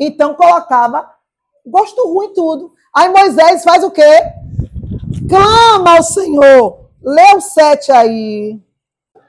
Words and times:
Então 0.00 0.34
colocava 0.34 1.06
gosto 1.66 2.12
ruim 2.12 2.32
tudo. 2.32 2.72
Aí 2.94 3.08
Moisés 3.08 3.62
faz 3.62 3.84
o 3.84 3.90
quê? 3.90 4.02
Clama 5.28 5.96
ao 5.96 6.02
Senhor. 6.02 6.90
Lê 7.02 7.34
o 7.36 7.40
7 7.40 7.92
aí. 7.92 8.60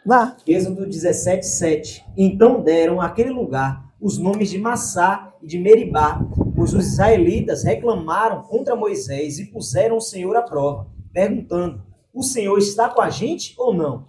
Vá. 0.05 0.35
Êxodo 0.47 0.85
17, 0.85 1.45
7. 1.45 2.05
Então 2.17 2.61
deram 2.61 2.99
àquele 2.99 3.29
lugar 3.29 3.91
os 3.99 4.17
nomes 4.17 4.49
de 4.49 4.57
Massá 4.57 5.31
e 5.41 5.47
de 5.47 5.59
Meribá, 5.59 6.19
pois 6.55 6.73
os 6.73 6.87
israelitas 6.87 7.63
reclamaram 7.63 8.41
contra 8.41 8.75
Moisés 8.75 9.37
e 9.37 9.45
puseram 9.45 9.97
o 9.97 10.01
Senhor 10.01 10.35
à 10.35 10.41
prova, 10.41 10.87
perguntando: 11.13 11.83
O 12.11 12.23
Senhor 12.23 12.57
está 12.57 12.89
com 12.89 13.01
a 13.01 13.09
gente 13.11 13.53
ou 13.57 13.73
não? 13.73 14.07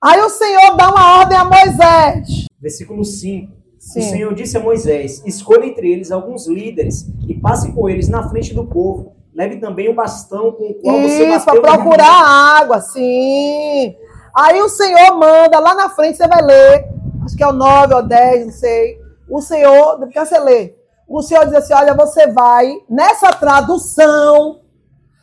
Aí 0.00 0.20
o 0.20 0.28
Senhor 0.28 0.76
dá 0.76 0.90
uma 0.90 1.18
ordem 1.18 1.36
a 1.36 1.44
Moisés. 1.44 2.46
Versículo 2.60 3.04
5. 3.04 3.57
Sim. 3.78 4.00
O 4.00 4.02
Senhor 4.02 4.34
disse 4.34 4.56
a 4.56 4.60
Moisés: 4.60 5.22
Escolha 5.24 5.66
entre 5.66 5.90
eles 5.90 6.10
alguns 6.10 6.46
líderes 6.46 7.06
e 7.26 7.34
passe 7.34 7.72
com 7.72 7.88
eles 7.88 8.08
na 8.08 8.28
frente 8.28 8.52
do 8.54 8.66
povo. 8.66 9.16
Leve 9.34 9.58
também 9.58 9.88
o 9.88 9.94
bastão 9.94 10.50
com 10.52 10.64
o 10.64 10.74
qual 10.74 10.98
Isso, 11.00 11.16
você 11.16 11.28
Isso, 11.28 11.44
para 11.44 11.60
procurar 11.60 12.58
água, 12.60 12.80
sim. 12.80 13.94
Aí 14.34 14.60
o 14.60 14.68
Senhor 14.68 15.14
manda, 15.16 15.58
lá 15.60 15.74
na 15.74 15.88
frente 15.90 16.16
você 16.16 16.26
vai 16.26 16.42
ler, 16.42 16.88
acho 17.24 17.36
que 17.36 17.42
é 17.42 17.46
o 17.46 17.52
9 17.52 17.94
ou 17.94 18.02
10, 18.02 18.46
não 18.46 18.52
sei. 18.52 18.98
O 19.30 19.40
Senhor, 19.40 19.98
porque 19.98 20.18
você 20.18 20.38
lê, 20.38 20.74
o 21.06 21.22
Senhor 21.22 21.44
diz 21.44 21.54
assim: 21.54 21.74
olha, 21.74 21.94
você 21.94 22.26
vai, 22.26 22.72
nessa 22.88 23.30
tradução 23.32 24.60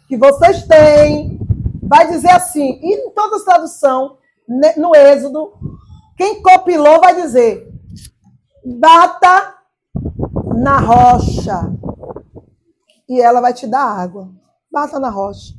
que 0.08 0.18
vocês 0.18 0.64
têm, 0.64 1.40
vai 1.84 2.08
dizer 2.08 2.32
assim, 2.32 2.80
e 2.82 2.96
em 2.96 3.12
todas 3.12 3.40
as 3.40 3.46
traduções, 3.46 4.12
no 4.78 4.96
Êxodo, 4.96 5.54
quem 6.18 6.42
copilou 6.42 7.00
vai 7.00 7.16
dizer: 7.16 7.75
bata 8.66 9.56
na 10.56 10.80
rocha 10.80 11.72
e 13.08 13.22
ela 13.22 13.40
vai 13.40 13.54
te 13.54 13.68
dar 13.68 13.84
água. 13.84 14.30
Bata 14.72 15.00
na 15.00 15.10
rocha. 15.10 15.54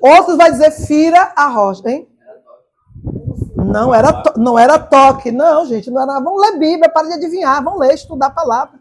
Outros 0.00 0.36
vai 0.36 0.50
dizer 0.50 0.70
fira 0.70 1.32
a 1.34 1.46
rocha, 1.46 1.88
hein? 1.88 2.08
Não 3.56 3.94
era, 3.94 4.12
to, 4.12 4.38
não 4.38 4.58
era 4.58 4.78
toque, 4.78 5.32
não, 5.32 5.64
gente, 5.64 5.90
não 5.90 6.02
era. 6.02 6.20
Vamos 6.20 6.40
ler 6.40 6.58
Bíblia, 6.58 6.90
para 6.90 7.08
de 7.08 7.14
adivinhar, 7.14 7.62
vamos 7.64 7.80
ler, 7.80 7.94
estudar 7.94 8.26
a 8.26 8.30
palavra. 8.30 8.78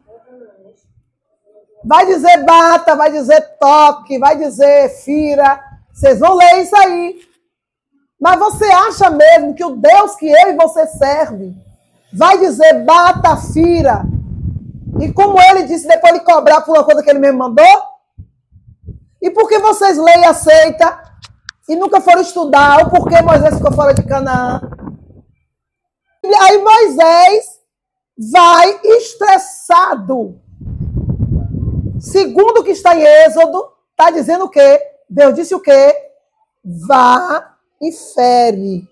Vai 1.83 2.05
dizer 2.05 2.43
bata, 2.43 2.95
vai 2.95 3.11
dizer 3.11 3.41
toque, 3.57 4.19
vai 4.19 4.37
dizer 4.37 4.89
fira. 4.89 5.59
Vocês 5.93 6.19
vão 6.19 6.35
ler 6.35 6.61
isso 6.61 6.75
aí. 6.75 7.21
Mas 8.19 8.37
você 8.37 8.65
acha 8.65 9.09
mesmo 9.09 9.55
que 9.55 9.63
o 9.63 9.77
Deus 9.77 10.15
que 10.15 10.27
eu 10.27 10.49
e 10.49 10.55
você 10.55 10.85
serve 10.87 11.55
vai 12.13 12.37
dizer 12.39 12.83
bata, 12.83 13.37
fira? 13.37 14.03
E 14.99 15.11
como 15.13 15.41
ele 15.41 15.63
disse, 15.63 15.87
depois 15.87 16.13
ele 16.13 16.23
cobrar 16.23 16.61
por 16.61 16.75
uma 16.75 16.83
coisa 16.83 17.01
que 17.01 17.09
ele 17.09 17.19
mesmo 17.19 17.39
mandou? 17.39 17.65
E 19.21 19.29
por 19.31 19.47
que 19.47 19.59
vocês 19.59 19.97
leem 19.97 20.21
e 20.21 20.25
aceitam 20.25 20.97
e 21.69 21.75
nunca 21.75 22.01
foram 22.01 22.21
estudar 22.21 22.85
o 22.85 22.89
porquê 22.89 23.21
Moisés 23.21 23.55
ficou 23.55 23.71
fora 23.71 23.93
de 23.93 24.03
Canaã? 24.03 24.61
Aí 26.23 26.57
Moisés 26.61 27.59
vai 28.31 28.79
estressado. 28.83 30.39
Segundo 31.99 32.59
o 32.59 32.63
que 32.63 32.71
está 32.71 32.95
em 32.95 33.03
Êxodo, 33.03 33.71
está 33.91 34.11
dizendo 34.11 34.45
o 34.45 34.49
quê? 34.49 34.81
Deus 35.09 35.35
disse 35.35 35.53
o 35.55 35.59
quê? 35.59 35.95
Vá 36.87 37.55
e 37.81 37.91
fere. 37.91 38.87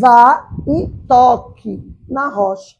Vá 0.00 0.48
e 0.66 0.88
toque 1.08 1.91
na 2.12 2.28
rocha. 2.28 2.76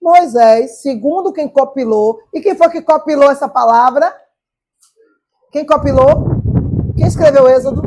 Moisés, 0.00 0.82
segundo 0.82 1.32
quem 1.32 1.48
copilou, 1.48 2.20
e 2.32 2.40
quem 2.40 2.56
foi 2.56 2.68
que 2.70 2.82
copilou 2.82 3.30
essa 3.30 3.48
palavra? 3.48 4.14
Quem 5.52 5.64
copilou? 5.64 6.42
Quem 6.96 7.06
escreveu 7.06 7.48
Êxodo? 7.48 7.82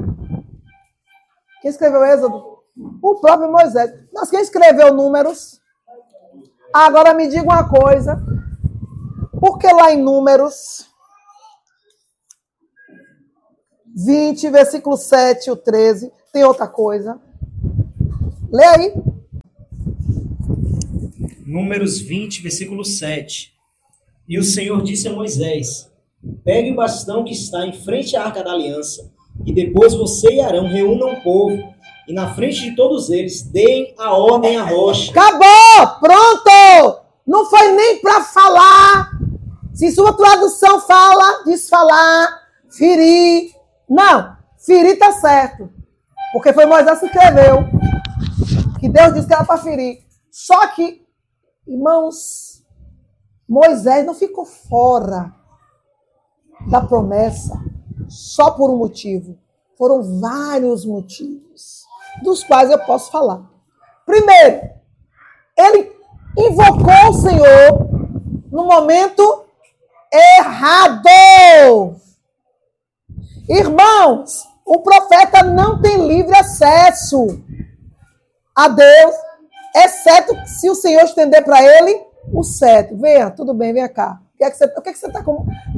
Quem 1.61 1.69
escreveu 1.69 2.05
Êxodo? 2.05 2.59
O 3.01 3.15
próprio 3.15 3.51
Moisés. 3.51 3.91
Mas 4.13 4.29
quem 4.29 4.39
escreveu 4.39 4.93
Números? 4.93 5.59
Agora 6.73 7.13
me 7.13 7.27
diga 7.27 7.43
uma 7.43 7.67
coisa. 7.67 8.17
Por 9.39 9.57
que 9.57 9.71
lá 9.71 9.91
em 9.91 10.01
Números 10.01 10.87
20, 13.95 14.49
versículo 14.49 14.95
7 14.95 15.47
e 15.47 15.51
o 15.51 15.55
13, 15.55 16.11
tem 16.31 16.43
outra 16.43 16.67
coisa. 16.67 17.19
Lê 18.51 18.63
aí. 18.63 18.93
Números 21.47 21.97
20, 22.01 22.41
versículo 22.41 22.83
7. 22.83 23.53
E 24.27 24.37
o 24.37 24.43
Senhor 24.43 24.83
disse 24.83 25.07
a 25.07 25.13
Moisés: 25.13 25.89
Pegue 26.43 26.73
o 26.73 26.75
bastão 26.75 27.23
que 27.23 27.31
está 27.31 27.65
em 27.65 27.71
frente 27.71 28.17
à 28.17 28.25
arca 28.25 28.43
da 28.43 28.51
aliança, 28.51 29.09
e 29.45 29.53
depois 29.53 29.93
você 29.93 30.29
e 30.33 30.41
Arão 30.41 30.67
reúnam 30.67 31.13
o 31.13 31.23
povo, 31.23 31.57
e 32.05 32.11
na 32.11 32.33
frente 32.35 32.69
de 32.69 32.75
todos 32.75 33.09
eles 33.09 33.43
deem 33.43 33.95
a 33.97 34.11
ordem 34.11 34.57
à 34.57 34.63
rocha. 34.63 35.09
Acabou! 35.11 35.99
Pronto! 36.01 37.01
Não 37.25 37.45
foi 37.45 37.71
nem 37.71 38.01
para 38.01 38.25
falar. 38.25 39.11
Se 39.73 39.89
sua 39.91 40.11
tradução 40.11 40.81
fala, 40.81 41.43
diz 41.45 41.69
falar, 41.69 42.41
ferir. 42.69 43.51
Não, 43.89 44.35
ferir 44.57 44.93
está 44.93 45.13
certo. 45.13 45.69
Porque 46.33 46.51
foi 46.51 46.65
Moisés 46.65 46.99
que 46.99 47.05
escreveu. 47.05 47.63
Que 48.81 48.89
Deus 48.89 49.13
disse 49.13 49.27
que 49.27 49.33
era 49.33 49.45
para 49.45 49.61
ferir. 49.61 49.99
Só 50.29 50.67
que, 50.67 51.06
irmãos, 51.67 52.63
Moisés 53.47 54.05
não 54.05 54.13
ficou 54.13 54.45
fora 54.45 55.33
da 56.69 56.81
promessa 56.81 57.53
só 58.09 58.51
por 58.51 58.69
um 58.69 58.77
motivo. 58.77 59.37
Foram 59.77 60.19
vários 60.19 60.85
motivos, 60.85 61.85
dos 62.23 62.43
quais 62.43 62.71
eu 62.71 62.79
posso 62.79 63.11
falar. 63.11 63.43
Primeiro, 64.05 64.69
ele 65.55 65.91
invocou 66.37 67.09
o 67.09 67.13
Senhor 67.13 67.89
no 68.51 68.65
momento 68.65 69.45
errado. 70.11 71.95
Irmãos, 73.47 74.43
o 74.65 74.79
profeta 74.81 75.43
não 75.43 75.81
tem 75.81 76.07
livre 76.07 76.35
acesso 76.35 77.41
a 78.55 78.67
Deus, 78.67 79.15
exceto 79.85 80.35
se 80.45 80.69
o 80.69 80.75
Senhor 80.75 81.03
estender 81.03 81.43
para 81.43 81.61
ele 81.61 82.01
o 82.31 82.43
cetro. 82.43 82.97
Venha, 82.97 83.29
tudo 83.29 83.53
bem, 83.53 83.73
venha 83.73 83.89
cá. 83.89 84.19
O 84.33 84.37
que 84.37 84.43
é 84.43 84.51
que 84.51 84.57
você 84.57 84.65
está 84.65 84.81
que 84.81 84.89
tá, 84.89 85.23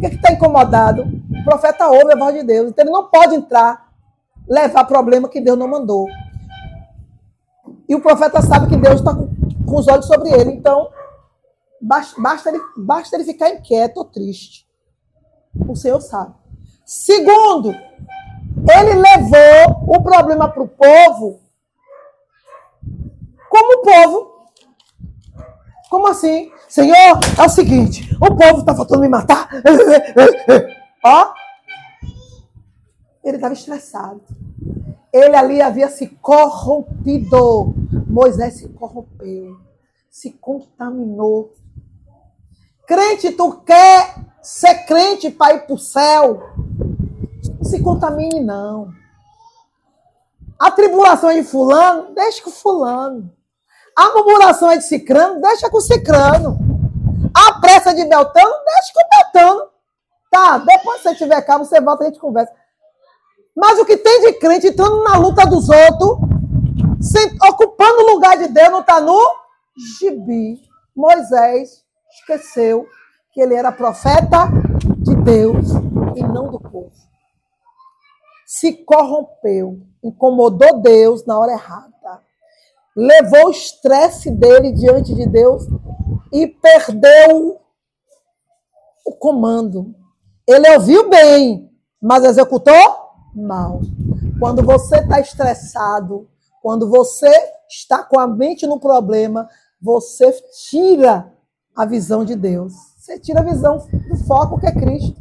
é 0.03 0.17
tá 0.17 0.31
incomodado? 0.33 1.03
O 1.03 1.43
profeta 1.43 1.87
ouve 1.87 2.13
a 2.13 2.17
voz 2.17 2.35
de 2.35 2.43
Deus. 2.43 2.69
Então 2.69 2.83
ele 2.83 2.91
não 2.91 3.09
pode 3.09 3.35
entrar, 3.35 3.89
levar 4.47 4.83
problema 4.83 5.29
que 5.29 5.39
Deus 5.39 5.57
não 5.57 5.67
mandou. 5.67 6.07
E 7.87 7.95
o 7.95 8.01
profeta 8.01 8.41
sabe 8.41 8.67
que 8.67 8.77
Deus 8.77 8.99
está 8.99 9.15
com, 9.15 9.29
com, 9.65 9.75
os 9.77 9.87
olhos 9.87 10.05
sobre 10.05 10.29
ele. 10.29 10.51
Então, 10.51 10.89
basta, 11.81 12.21
basta, 12.21 12.49
ele, 12.49 12.61
basta 12.77 13.15
ele 13.15 13.23
ficar 13.23 13.49
inquieto 13.49 13.97
ou 13.97 14.05
triste. 14.05 14.67
O 15.67 15.75
Senhor 15.75 16.01
sabe. 16.01 16.35
Segundo, 16.85 17.71
ele 17.71 18.93
levou 18.93 19.85
o 19.87 20.03
problema 20.03 20.49
para 20.49 20.63
o 20.63 20.67
povo 20.67 21.39
como 23.49 23.81
povo. 23.81 24.39
Como 25.89 26.07
assim? 26.07 26.51
Senhor, 26.67 26.95
é 27.37 27.43
o 27.43 27.49
seguinte: 27.49 28.15
o 28.21 28.35
povo 28.35 28.59
está 28.59 28.75
faltando 28.75 29.01
me 29.01 29.09
matar. 29.09 29.49
Ó, 31.03 31.33
ele 33.23 33.37
estava 33.37 33.53
estressado. 33.53 34.21
Ele 35.11 35.35
ali 35.35 35.61
havia 35.61 35.89
se 35.89 36.07
corrompido. 36.07 37.73
Moisés 38.07 38.55
se 38.55 38.69
corrompeu, 38.69 39.57
se 40.09 40.31
contaminou. 40.31 41.53
Crente, 42.85 43.31
tu 43.31 43.51
quer 43.61 44.15
ser 44.41 44.85
crente 44.85 45.29
para 45.29 45.55
ir 45.55 45.65
para 45.65 45.75
o 45.75 45.77
céu? 45.77 46.41
se 47.69 47.81
contamine, 47.81 48.41
não. 48.41 48.91
A 50.57 50.71
tribulação 50.71 51.31
de 51.31 51.43
fulano, 51.43 52.13
deixa 52.13 52.43
com 52.43 52.51
fulano. 52.51 53.31
A 53.99 54.13
murmuração 54.13 54.71
é 54.71 54.77
de 54.77 54.85
cicrano, 54.85 55.41
deixa 55.41 55.69
com 55.69 55.81
cicrano. 55.81 56.57
A 57.33 57.59
pressa 57.59 57.93
de 57.93 58.05
Beltano, 58.05 58.53
deixa 58.65 58.93
com 58.93 59.17
Beltano. 59.17 59.69
Tá, 60.31 60.57
depois 60.59 61.01
que 61.01 61.09
você 61.09 61.15
tiver 61.15 61.41
calmo, 61.41 61.65
você 61.65 61.81
volta 61.81 62.05
e 62.05 62.07
a 62.07 62.09
gente 62.09 62.19
conversa. 62.21 62.53
Mas 63.53 63.77
o 63.77 63.83
que 63.85 63.97
tem 63.97 64.21
de 64.21 64.39
crente 64.39 64.67
entrando 64.67 65.03
na 65.03 65.17
luta 65.17 65.45
dos 65.45 65.67
outros, 65.67 66.17
ocupando 67.45 68.03
o 68.03 68.13
lugar 68.13 68.37
de 68.37 68.47
Deus, 68.47 68.69
não 68.69 68.79
está 68.79 69.01
no 69.01 69.19
gibi. 69.99 70.61
Moisés 70.95 71.83
esqueceu 72.09 72.87
que 73.33 73.41
ele 73.41 73.53
era 73.53 73.69
profeta 73.69 74.47
de 74.99 75.13
Deus 75.13 75.71
e 76.15 76.23
não 76.23 76.49
do 76.49 76.57
povo 76.57 77.09
se 78.49 78.73
corrompeu, 78.73 79.79
incomodou 80.03 80.81
Deus 80.81 81.23
na 81.23 81.37
hora 81.37 81.51
errada, 81.51 82.19
levou 82.95 83.47
o 83.47 83.51
estresse 83.51 84.31
dele 84.31 84.71
diante 84.71 85.13
de 85.13 85.27
Deus 85.27 85.63
e 86.31 86.47
perdeu 86.47 87.59
o 89.05 89.11
comando. 89.13 89.93
Ele 90.47 90.69
ouviu 90.71 91.09
bem, 91.09 91.69
mas 92.01 92.23
executou 92.23 92.73
mal. 93.35 93.81
Quando 94.39 94.63
você 94.63 94.97
está 94.97 95.19
estressado, 95.19 96.27
quando 96.61 96.89
você 96.89 97.31
está 97.69 98.03
com 98.03 98.19
a 98.19 98.27
mente 98.27 98.65
no 98.65 98.79
problema, 98.79 99.47
você 99.81 100.31
tira 100.69 101.31
a 101.75 101.85
visão 101.85 102.25
de 102.25 102.35
Deus. 102.35 102.73
Você 102.97 103.19
tira 103.19 103.39
a 103.39 103.43
visão 103.43 103.77
do 103.77 104.17
foco 104.25 104.59
que 104.59 104.67
é 104.67 104.71
Cristo. 104.71 105.15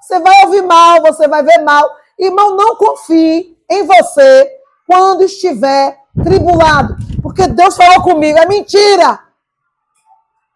Você 0.00 0.18
vai 0.20 0.44
ouvir 0.44 0.62
mal, 0.62 1.02
você 1.02 1.26
vai 1.28 1.42
ver 1.42 1.58
mal. 1.58 1.88
Irmão, 2.18 2.56
não 2.56 2.76
confie 2.76 3.56
em 3.70 3.86
você 3.86 4.50
quando 4.86 5.22
estiver 5.22 5.99
tribulado. 6.14 6.96
Porque 7.22 7.46
Deus 7.46 7.76
falou 7.76 8.02
comigo. 8.02 8.38
É 8.38 8.46
mentira. 8.46 9.20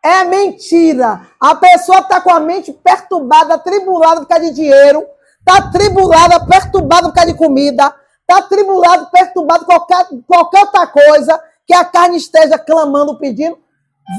É 0.05 0.23
mentira. 0.23 1.23
A 1.41 1.55
pessoa 1.55 2.01
está 2.01 2.21
com 2.21 2.31
a 2.31 2.39
mente 2.39 2.73
perturbada, 2.73 3.57
tribulada 3.59 4.21
por 4.21 4.29
causa 4.29 4.45
de 4.45 4.51
dinheiro, 4.53 5.03
está 5.39 5.71
tribulada, 5.71 6.45
perturbada 6.45 7.09
por 7.09 7.15
causa 7.15 7.33
de 7.33 7.39
comida, 7.39 7.95
está 8.21 8.43
tribulado, 8.43 9.11
perturbado 9.11 9.65
qualquer 9.65 10.07
qualquer 10.27 10.61
outra 10.61 10.87
coisa 10.87 11.43
que 11.67 11.73
a 11.73 11.87
carne 11.87 12.19
esteja 12.19 12.59
clamando, 12.59 13.19
pedindo. 13.19 13.59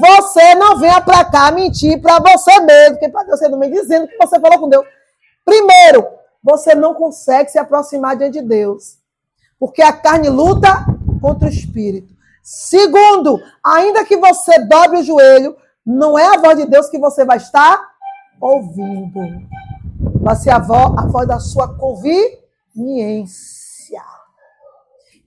Você 0.00 0.56
não 0.56 0.76
venha 0.76 1.00
para 1.00 1.24
cá 1.24 1.52
mentir 1.52 2.02
para 2.02 2.18
você 2.18 2.58
mesmo, 2.58 2.96
porque 2.96 3.08
para 3.08 3.22
Deus 3.22 3.38
você 3.38 3.48
não 3.48 3.60
vem 3.60 3.70
dizendo 3.70 4.08
que 4.08 4.16
você 4.16 4.40
falou 4.40 4.58
com 4.58 4.68
Deus. 4.68 4.84
Primeiro, 5.44 6.04
você 6.42 6.74
não 6.74 6.94
consegue 6.94 7.48
se 7.48 7.60
aproximar 7.60 8.16
diante 8.16 8.40
de 8.40 8.42
Deus, 8.42 8.98
porque 9.60 9.82
a 9.82 9.92
carne 9.92 10.28
luta 10.28 10.84
contra 11.20 11.48
o 11.48 11.50
espírito. 11.50 12.14
Segundo, 12.42 13.40
ainda 13.64 14.04
que 14.04 14.16
você 14.16 14.58
dobre 14.66 15.00
o 15.00 15.02
joelho, 15.02 15.56
não 15.84 16.18
é 16.18 16.26
a 16.26 16.38
voz 16.38 16.56
de 16.56 16.66
Deus 16.66 16.88
que 16.88 16.98
você 16.98 17.24
vai 17.24 17.36
estar 17.36 17.80
ouvindo. 18.40 19.20
Vai 20.20 20.36
ser 20.36 20.50
a 20.50 20.58
voz, 20.58 20.96
a 20.98 21.06
voz 21.06 21.26
da 21.26 21.40
sua 21.40 21.76
conveniência. 21.76 22.36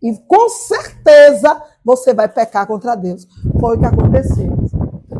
E 0.01 0.17
com 0.27 0.49
certeza 0.49 1.61
você 1.83 2.13
vai 2.13 2.29
pecar 2.29 2.65
contra 2.65 2.95
Deus. 2.95 3.27
Foi 3.59 3.75
o 3.75 3.79
que 3.79 3.85
aconteceu. 3.85 4.57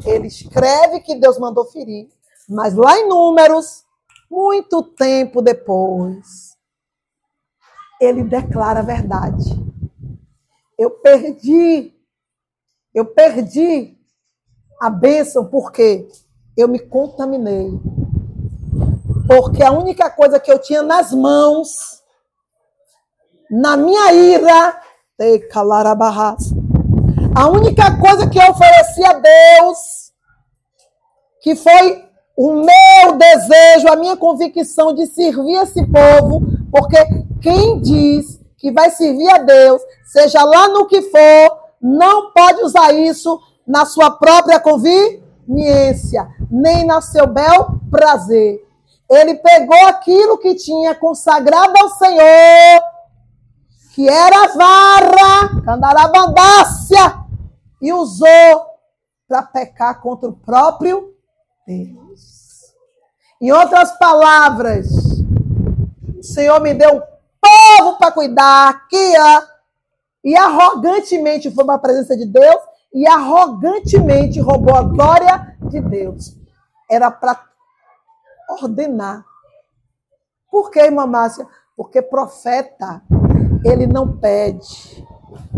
Ele 0.06 0.28
escreve 0.28 1.02
que 1.02 1.16
Deus 1.16 1.38
mandou 1.38 1.66
ferir, 1.66 2.08
mas 2.48 2.74
lá 2.76 2.98
em 2.98 3.10
Números, 3.10 3.84
muito 4.32 4.82
tempo 4.84 5.42
depois, 5.42 6.58
ele 8.00 8.24
declara 8.24 8.80
a 8.80 8.84
verdade. 8.84 9.69
Eu 10.80 10.92
perdi, 10.92 11.94
eu 12.96 13.04
perdi 13.06 13.98
a 14.82 14.90
bênção 14.90 15.46
porque 15.46 16.08
eu 16.56 16.70
me 16.70 16.80
contaminei. 16.80 17.70
Porque 19.28 19.62
a 19.62 19.74
única 19.74 20.10
coisa 20.10 20.40
que 20.40 20.50
eu 20.50 20.58
tinha 20.58 20.82
nas 20.82 21.12
mãos, 21.12 22.02
na 23.52 23.76
minha 23.76 24.14
ira, 24.14 24.82
a 27.36 27.50
única 27.50 28.00
coisa 28.00 28.30
que 28.30 28.40
eu 28.40 28.50
ofereci 28.50 29.04
a 29.04 29.20
Deus, 29.20 30.14
que 31.42 31.58
foi 31.58 32.06
o 32.38 32.54
meu 32.54 33.18
desejo, 33.18 33.90
a 33.90 33.98
minha 33.98 34.16
convicção 34.16 34.96
de 34.96 35.06
servir 35.08 35.58
esse 35.58 35.86
povo, 35.86 36.42
porque 36.72 36.96
quem 37.42 37.82
diz 37.82 38.39
que 38.60 38.72
vai 38.72 38.92
servir 38.92 39.30
a 39.30 39.38
Deus, 39.38 39.82
seja 40.04 40.44
lá 40.44 40.68
no 40.68 40.86
que 40.86 41.02
for, 41.04 41.60
não 41.82 42.32
pode 42.32 42.62
usar 42.62 42.94
isso 42.94 43.42
na 43.66 43.86
sua 43.86 44.12
própria 44.12 44.60
conveniência, 44.60 46.28
nem 46.52 46.86
no 46.86 47.02
seu 47.02 47.26
bel 47.26 47.80
prazer. 47.90 48.64
Ele 49.10 49.36
pegou 49.36 49.88
aquilo 49.88 50.38
que 50.38 50.54
tinha 50.56 50.94
consagrado 50.94 51.74
ao 51.80 51.90
Senhor, 51.90 52.84
que 53.96 54.08
era 54.08 54.54
vara, 54.54 55.62
candarabandácia, 55.64 57.18
e 57.82 57.94
usou 57.94 58.28
para 59.28 59.44
pecar 59.44 60.02
contra 60.02 60.30
o 60.30 60.34
próprio 60.34 61.14
Deus. 61.66 62.74
Em 63.42 63.52
outras 63.52 63.98
palavras, 63.98 64.88
o 66.18 66.24
Senhor 66.24 66.60
me 66.60 66.74
deu 66.74 67.02
povo 67.78 67.98
para 67.98 68.12
cuidar, 68.12 68.70
aqui, 68.70 69.14
ó, 69.18 69.42
e 70.24 70.36
arrogantemente 70.36 71.52
foi 71.52 71.66
para 71.66 71.76
a 71.76 71.80
presença 71.80 72.16
de 72.16 72.26
Deus 72.26 72.62
e 72.94 73.08
arrogantemente 73.08 74.40
roubou 74.40 74.76
a 74.76 74.84
glória 74.84 75.56
de 75.62 75.80
Deus. 75.80 76.36
Era 76.90 77.12
para 77.12 77.40
ordenar. 78.50 79.24
Por 80.52 80.72
que, 80.72 80.80
irmã 80.80 81.06
Márcia? 81.06 81.48
Porque 81.78 82.02
profeta, 82.02 83.02
ele 83.64 83.86
não 83.86 84.18
pede, 84.18 85.06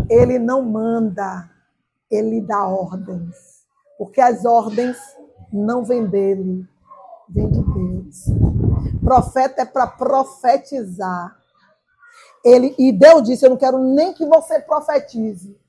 ele 0.08 0.38
não 0.38 0.62
manda, 0.62 1.50
ele 2.10 2.40
dá 2.40 2.66
ordens. 2.66 3.62
Porque 3.98 4.20
as 4.20 4.44
ordens 4.44 4.98
não 5.52 5.84
vêm 5.84 6.06
dele, 6.06 6.68
vêm 7.28 7.50
de 7.50 7.62
Deus. 7.62 8.24
Profeta 9.02 9.62
é 9.62 9.64
para 9.64 9.86
profetizar. 9.86 11.41
Ele, 12.44 12.74
e 12.78 12.92
Deus 12.92 13.22
disse: 13.22 13.44
Eu 13.44 13.50
não 13.50 13.56
quero 13.56 13.78
nem 13.78 14.12
que 14.12 14.26
você 14.26 14.60
profetize 14.60 15.60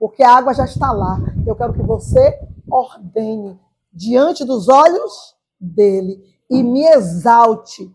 porque 0.00 0.22
a 0.22 0.34
água 0.34 0.54
já 0.54 0.64
está 0.64 0.90
lá. 0.90 1.18
Eu 1.46 1.54
quero 1.54 1.74
que 1.74 1.82
você 1.82 2.40
ordene 2.70 3.60
diante 3.92 4.46
dos 4.46 4.66
olhos 4.66 5.36
dele 5.60 6.24
e 6.48 6.62
me 6.62 6.86
exalte. 6.86 7.94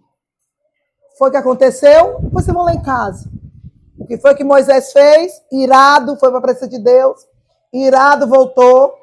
Foi 1.17 1.29
o 1.29 1.31
que 1.31 1.37
aconteceu? 1.37 2.19
Vocês 2.31 2.53
vão 2.53 2.63
lá 2.63 2.75
em 2.75 2.81
casa. 2.83 3.27
O 3.97 4.05
que 4.05 4.19
foi 4.19 4.35
que 4.35 4.43
Moisés 4.43 4.93
fez? 4.93 5.41
Irado, 5.51 6.15
foi 6.17 6.29
para 6.29 6.37
a 6.37 6.41
presença 6.41 6.67
de 6.67 6.77
Deus. 6.77 7.25
Irado 7.73 8.27
voltou. 8.27 8.93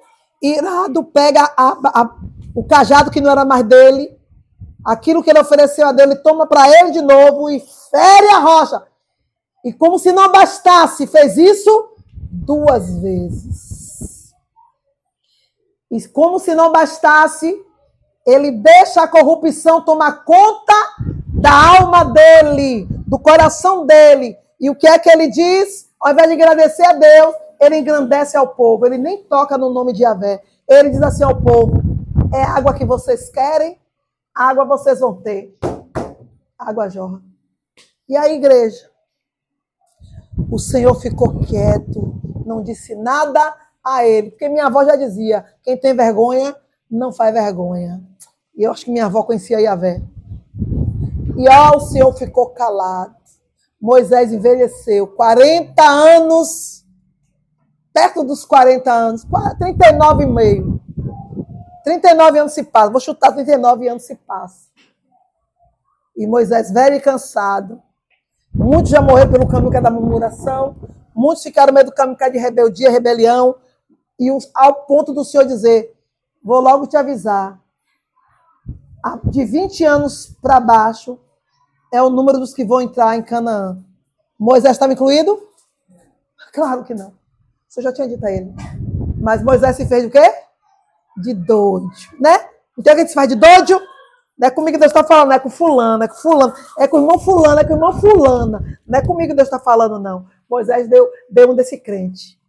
Irado 0.41 1.03
pega 1.03 1.43
a, 1.57 2.03
a, 2.03 2.17
o 2.55 2.63
cajado 2.63 3.11
que 3.11 3.21
não 3.21 3.33
era 3.33 3.45
mais 3.45 3.65
dele. 3.65 4.17
Aquilo 4.85 5.23
que 5.23 5.31
ele 5.31 5.41
ofereceu 5.41 5.89
a 5.89 5.93
Deus, 5.93 6.11
ele 6.11 6.21
toma 6.21 6.47
para 6.47 6.69
ele 6.69 6.93
de 6.93 7.01
novo 7.01 7.51
e 7.51 7.61
fere 7.91 8.29
a 8.29 8.39
rocha. 8.39 8.83
E 9.65 9.73
como 9.73 9.99
se 9.99 10.13
não 10.13 10.31
bastasse, 10.33 11.07
fez 11.07 11.37
isso 11.37 11.95
duas 12.31 12.97
vezes. 12.99 14.33
E 15.91 16.09
como 16.09 16.39
se 16.39 16.55
não 16.55 16.73
bastasse, 16.73 17.55
ele 18.27 18.51
deixa 18.51 19.03
a 19.03 19.09
corrupção 19.09 19.85
tomar 19.85 20.25
conta 20.25 20.75
da 21.29 21.79
alma 21.79 22.05
dele, 22.05 22.87
do 23.07 23.19
coração 23.19 23.87
dele. 23.87 24.37
E 24.59 24.71
o 24.71 24.75
que 24.75 24.87
é 24.87 24.99
que 24.99 25.11
ele 25.11 25.29
diz? 25.29 25.91
Ao 26.01 26.13
invés 26.13 26.29
de 26.29 26.35
agradecer 26.35 26.85
a 26.85 26.93
Deus, 26.93 27.35
ele 27.61 27.77
engrandece 27.77 28.37
ao 28.37 28.49
povo. 28.49 28.87
Ele 28.87 28.99
nem 28.99 29.23
toca 29.25 29.59
no 29.59 29.71
nome 29.71 29.93
de 29.93 30.03
Yahvé. 30.03 30.43
Ele 30.69 30.91
diz 30.91 31.03
assim 31.03 31.25
ao 31.25 31.41
povo: 31.41 31.83
é 32.33 32.43
água 32.43 32.75
que 32.75 32.85
vocês 32.85 33.29
querem, 33.29 33.79
água 34.35 34.65
vocês 34.65 35.01
vão 35.01 35.21
ter. 35.21 35.57
Água 36.59 36.89
jorra. 36.89 37.21
E 38.09 38.17
a 38.17 38.29
igreja? 38.29 38.92
O 40.51 40.59
Senhor 40.59 40.95
ficou 41.01 41.41
quieto, 41.41 42.21
não 42.45 42.63
disse 42.63 42.95
nada 42.95 43.55
a 43.85 44.07
ele, 44.07 44.31
porque 44.31 44.49
minha 44.49 44.67
avó 44.67 44.85
já 44.85 44.97
dizia: 44.97 45.45
quem 45.63 45.77
tem 45.77 45.95
vergonha, 45.95 46.55
não 46.91 47.13
faz 47.13 47.33
vergonha. 47.33 48.03
E 48.55 48.63
eu 48.63 48.71
acho 48.71 48.85
que 48.85 48.91
minha 48.91 49.07
avó 49.07 49.23
conhecia 49.23 49.61
Yahvé. 49.61 50.03
E 51.37 51.49
ó, 51.49 51.77
o 51.77 51.81
Senhor 51.81 52.13
ficou 52.15 52.51
calado. 52.51 53.15
Moisés 53.81 54.33
envelheceu 54.33 55.09
40 55.09 55.83
anos, 55.83 56.85
perto 57.93 58.23
dos 58.23 58.45
40 58.45 58.93
anos, 58.93 59.27
39 59.59 60.23
e 60.23 60.27
meio. 60.27 60.81
39 61.83 62.39
anos 62.39 62.53
se 62.53 62.63
passa, 62.63 62.91
vou 62.91 63.01
chutar 63.01 63.33
39 63.33 63.89
anos 63.89 64.05
se 64.05 64.15
passa. 64.15 64.69
E 66.17 66.27
Moisés, 66.27 66.71
velho 66.71 66.95
e 66.95 67.01
cansado, 67.01 67.83
Muitos 68.55 68.91
já 68.91 69.01
morreram 69.01 69.31
pelo 69.31 69.49
caminho 69.49 69.71
que 69.71 69.77
é 69.77 69.81
da 69.81 69.91
murmuração. 69.91 70.77
Muitos 71.15 71.43
ficaram 71.43 71.73
meio 71.73 71.87
do 71.87 71.93
caminho 71.93 72.17
que 72.17 72.25
é 72.25 72.31
de 72.31 72.39
rebeldia, 72.39 72.91
rebelião. 72.91 73.55
E 74.21 74.29
ao 74.55 74.75
ponto 74.87 75.13
do 75.15 75.25
Senhor 75.25 75.47
dizer: 75.47 75.95
Vou 76.43 76.61
logo 76.61 76.87
te 76.87 76.97
avisar. 76.97 77.61
De 79.25 79.45
20 79.45 79.85
anos 79.85 80.37
para 80.41 80.61
baixo 80.61 81.19
é 81.93 82.03
o 82.03 82.11
número 82.11 82.39
dos 82.39 82.55
que 82.55 82.65
vão 82.65 82.81
entrar 82.81 83.17
em 83.17 83.23
Canaã. 83.23 83.79
Moisés 84.39 84.73
estava 84.73 84.93
incluído? 84.93 85.41
Claro 86.53 86.85
que 86.85 86.95
não. 86.95 87.13
Você 87.69 87.81
já 87.81 87.93
tinha 87.93 88.09
dito 88.09 88.25
a 88.25 88.31
ele. 88.31 88.55
Mas 89.19 89.43
Moisés 89.43 89.77
se 89.77 89.87
fez 89.87 90.05
de 90.05 90.11
quê? 90.11 90.33
De 91.17 91.33
doido, 91.33 91.89
né? 92.21 92.49
Então 92.79 92.93
a 92.93 92.97
gente 92.99 93.09
se 93.09 93.15
faz 93.15 93.29
de 93.29 93.35
doido 93.35 93.81
não 94.39 94.49
é 94.49 94.51
comigo 94.51 94.79
Deus 94.79 94.91
está 94.91 95.05
falando, 95.05 95.29
não 95.29 95.37
é 95.37 95.39
com 95.39 95.51
fulano, 95.51 96.03
é 96.03 96.09
com 96.09 96.15
fulano, 96.17 96.55
é 96.79 96.89
com 96.89 96.97
o 96.97 97.01
irmão 97.01 97.19
fulano, 97.19 97.61
é 97.61 97.65
com 97.65 97.73
o 97.73 97.77
irmão 97.77 98.01
fulana. 98.01 98.79
Não 98.87 98.99
é 98.99 99.07
comigo 99.07 99.31
que 99.31 99.37
Deus 99.37 99.49
está 99.49 99.59
falando, 99.59 99.99
não. 99.99 100.27
Moisés 100.51 100.89
deu, 100.89 101.09
deu 101.31 101.51
um 101.51 101.55
desse 101.55 101.79
crente. 101.79 102.41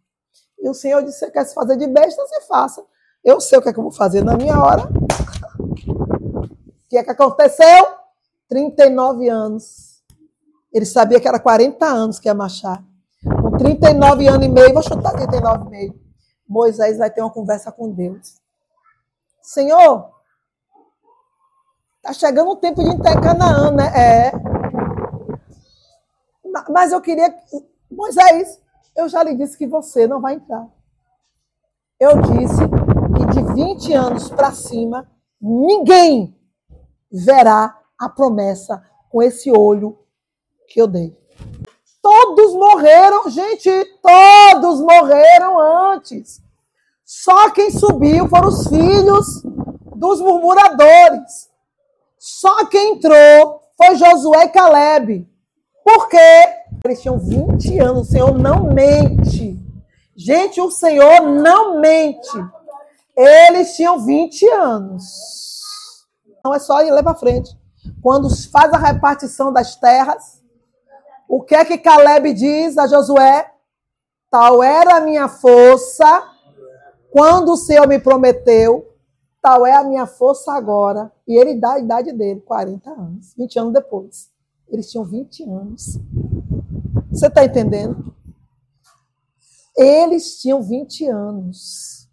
E 0.58 0.68
o 0.68 0.74
Senhor 0.74 1.02
disse: 1.02 1.30
quer 1.30 1.44
se 1.44 1.54
fazer 1.54 1.76
de 1.76 1.86
besta, 1.86 2.26
você 2.26 2.40
faça. 2.42 2.82
Eu 3.22 3.40
sei 3.40 3.58
o 3.58 3.62
que 3.62 3.68
é 3.68 3.72
que 3.72 3.78
eu 3.78 3.82
vou 3.82 3.92
fazer 3.92 4.24
na 4.24 4.36
minha 4.36 4.58
hora. 4.58 4.88
que 6.88 6.96
é 6.96 7.04
que 7.04 7.10
aconteceu? 7.10 7.86
39 8.48 9.28
anos. 9.28 10.02
Ele 10.72 10.84
sabia 10.84 11.20
que 11.20 11.28
era 11.28 11.38
40 11.38 11.86
anos 11.86 12.18
que 12.18 12.28
ia 12.28 12.34
marchar. 12.34 12.82
Com 13.24 13.56
39 13.56 14.26
anos 14.26 14.46
e 14.46 14.48
meio, 14.48 14.74
vou 14.74 14.82
chutar 14.82 15.12
39 15.12 15.66
e 15.66 15.70
meio. 15.70 16.00
Moisés 16.46 16.98
vai 16.98 17.10
ter 17.10 17.20
uma 17.20 17.30
conversa 17.30 17.70
com 17.72 17.90
Deus. 17.90 18.34
Senhor, 19.40 20.13
tá 22.04 22.12
chegando 22.12 22.50
o 22.50 22.56
tempo 22.56 22.84
de 22.84 22.90
entrar 22.90 23.18
Canaã, 23.20 23.70
né? 23.70 23.86
É. 23.96 24.32
Mas 26.70 26.92
eu 26.92 27.00
queria. 27.00 27.34
Moisés, 27.90 28.60
eu 28.94 29.08
já 29.08 29.22
lhe 29.22 29.34
disse 29.34 29.56
que 29.56 29.66
você 29.66 30.06
não 30.06 30.20
vai 30.20 30.34
entrar. 30.34 30.68
Eu 31.98 32.20
disse 32.20 32.60
que 33.16 33.26
de 33.32 33.54
20 33.54 33.92
anos 33.94 34.28
para 34.28 34.52
cima, 34.52 35.08
ninguém 35.40 36.38
verá 37.10 37.80
a 37.98 38.08
promessa 38.08 38.84
com 39.10 39.22
esse 39.22 39.50
olho 39.50 39.98
que 40.68 40.80
eu 40.80 40.86
dei. 40.86 41.16
Todos 42.02 42.52
morreram, 42.52 43.30
gente, 43.30 43.70
todos 44.02 44.80
morreram 44.80 45.58
antes. 45.58 46.42
Só 47.02 47.50
quem 47.50 47.70
subiu 47.70 48.28
foram 48.28 48.48
os 48.48 48.66
filhos 48.68 49.42
dos 49.96 50.20
murmuradores. 50.20 51.53
Só 52.26 52.64
quem 52.64 52.94
entrou 52.94 53.60
foi 53.76 53.96
Josué 53.96 54.44
e 54.44 54.48
Caleb. 54.48 55.28
Por 55.84 56.08
quê? 56.08 56.16
Eles 56.82 57.02
tinham 57.02 57.18
20 57.18 57.78
anos. 57.78 58.08
O 58.08 58.10
Senhor 58.10 58.38
não 58.38 58.72
mente. 58.72 59.62
Gente, 60.16 60.58
o 60.58 60.70
Senhor 60.70 61.20
não 61.20 61.82
mente. 61.82 62.30
Eles 63.14 63.76
tinham 63.76 63.98
20 63.98 64.48
anos. 64.48 65.04
Não 66.42 66.54
é 66.54 66.58
só 66.58 66.80
ir 66.82 67.02
para 67.02 67.14
frente. 67.14 67.54
Quando 68.02 68.30
faz 68.50 68.72
a 68.72 68.78
repartição 68.78 69.52
das 69.52 69.76
terras, 69.76 70.42
o 71.28 71.42
que 71.42 71.54
é 71.54 71.62
que 71.62 71.76
Caleb 71.76 72.32
diz 72.32 72.78
a 72.78 72.86
Josué? 72.86 73.52
Tal 74.30 74.62
era 74.62 74.96
a 74.96 75.00
minha 75.00 75.28
força 75.28 76.26
quando 77.12 77.52
o 77.52 77.56
Senhor 77.58 77.86
me 77.86 77.98
prometeu, 77.98 78.93
tal 79.44 79.66
é 79.66 79.74
a 79.74 79.84
minha 79.84 80.06
força 80.06 80.54
agora. 80.54 81.12
E 81.28 81.36
ele 81.36 81.60
dá 81.60 81.74
a 81.74 81.78
idade 81.78 82.10
dele, 82.12 82.40
40 82.40 82.90
anos, 82.90 83.34
20 83.36 83.58
anos 83.58 83.72
depois. 83.74 84.30
Eles 84.66 84.90
tinham 84.90 85.04
20 85.04 85.44
anos. 85.44 85.98
Você 87.10 87.26
está 87.26 87.44
entendendo? 87.44 88.14
Eles 89.76 90.40
tinham 90.40 90.62
20 90.62 91.06
anos. 91.08 92.08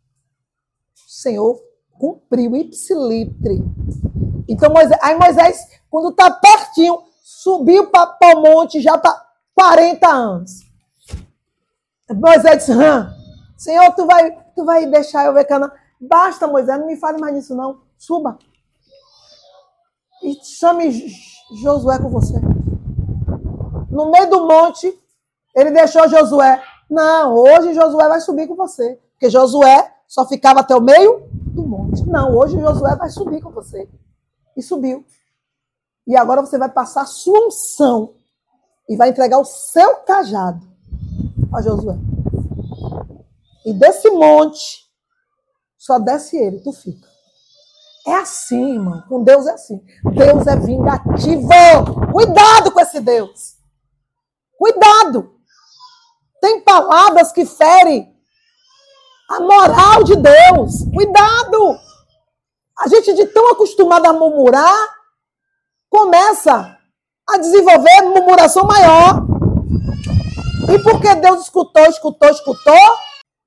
O 1.07 1.09
Senhor 1.09 1.57
cumpriu 1.97 2.53
ipsiliptre. 2.57 3.63
Então, 4.45 4.73
Moisés, 4.73 4.99
aí 5.01 5.17
Moisés, 5.17 5.67
quando 5.89 6.09
está 6.09 6.29
pertinho, 6.29 7.01
subiu 7.23 7.89
para 7.89 8.17
o 8.35 8.41
monte 8.41 8.81
já 8.81 8.97
para 8.97 9.15
40 9.55 10.07
anos. 10.09 10.69
Moisés 12.13 12.57
disse: 12.57 12.73
Senhor, 13.57 13.89
tu 13.95 14.05
vai, 14.05 14.31
tu 14.53 14.65
vai 14.65 14.85
deixar 14.85 15.27
eu 15.27 15.33
ver 15.33 15.45
Canaã. 15.45 15.71
Basta, 16.01 16.47
Moisés, 16.47 16.79
não 16.79 16.87
me 16.87 16.97
fale 16.97 17.19
mais 17.19 17.35
nisso, 17.35 17.55
não. 17.55 17.81
Suba. 17.97 18.39
E 20.23 20.33
chame 20.43 20.91
Josué 21.61 21.99
com 21.99 22.09
você. 22.09 22.33
No 23.89 24.09
meio 24.09 24.29
do 24.29 24.47
monte, 24.47 24.99
ele 25.55 25.69
deixou 25.69 26.07
Josué. 26.07 26.63
Não, 26.89 27.35
hoje 27.35 27.73
Josué 27.73 28.07
vai 28.07 28.19
subir 28.19 28.47
com 28.47 28.55
você. 28.55 28.99
Porque 29.11 29.29
Josué 29.29 29.93
só 30.07 30.25
ficava 30.27 30.61
até 30.61 30.75
o 30.75 30.81
meio 30.81 31.27
do 31.31 31.63
monte. 31.63 32.03
Não, 32.07 32.35
hoje 32.35 32.59
Josué 32.59 32.95
vai 32.95 33.09
subir 33.09 33.41
com 33.41 33.51
você. 33.51 33.87
E 34.57 34.63
subiu. 34.63 35.05
E 36.07 36.17
agora 36.17 36.41
você 36.41 36.57
vai 36.57 36.69
passar 36.69 37.03
a 37.03 37.05
sua 37.05 37.47
unção. 37.47 38.15
E 38.89 38.95
vai 38.95 39.09
entregar 39.09 39.37
o 39.37 39.45
seu 39.45 39.97
cajado 39.97 40.65
a 41.53 41.61
Josué. 41.61 41.95
E 43.65 43.73
desse 43.73 44.09
monte, 44.09 44.90
só 45.81 45.97
desce 45.97 46.37
ele, 46.37 46.59
tu 46.59 46.71
fica. 46.71 47.09
É 48.05 48.13
assim, 48.13 48.73
irmão. 48.73 49.03
Com 49.09 49.23
Deus 49.23 49.47
é 49.47 49.53
assim. 49.53 49.83
Deus 50.13 50.45
é 50.45 50.55
vingativo. 50.55 51.49
Cuidado 52.11 52.71
com 52.71 52.79
esse 52.79 52.99
Deus. 52.99 53.55
Cuidado. 54.59 55.33
Tem 56.39 56.61
palavras 56.61 57.31
que 57.31 57.45
ferem 57.45 58.15
a 59.27 59.39
moral 59.39 60.03
de 60.03 60.15
Deus. 60.17 60.83
Cuidado. 60.93 61.75
A 62.77 62.87
gente, 62.87 63.15
de 63.15 63.25
tão 63.25 63.49
acostumado 63.49 64.05
a 64.05 64.13
murmurar, 64.13 64.87
começa 65.89 66.77
a 67.27 67.37
desenvolver 67.39 68.03
murmuração 68.03 68.65
maior. 68.65 69.25
E 70.71 70.77
porque 70.83 71.15
Deus 71.15 71.41
escutou, 71.41 71.85
escutou, 71.87 72.29
escutou, 72.29 72.97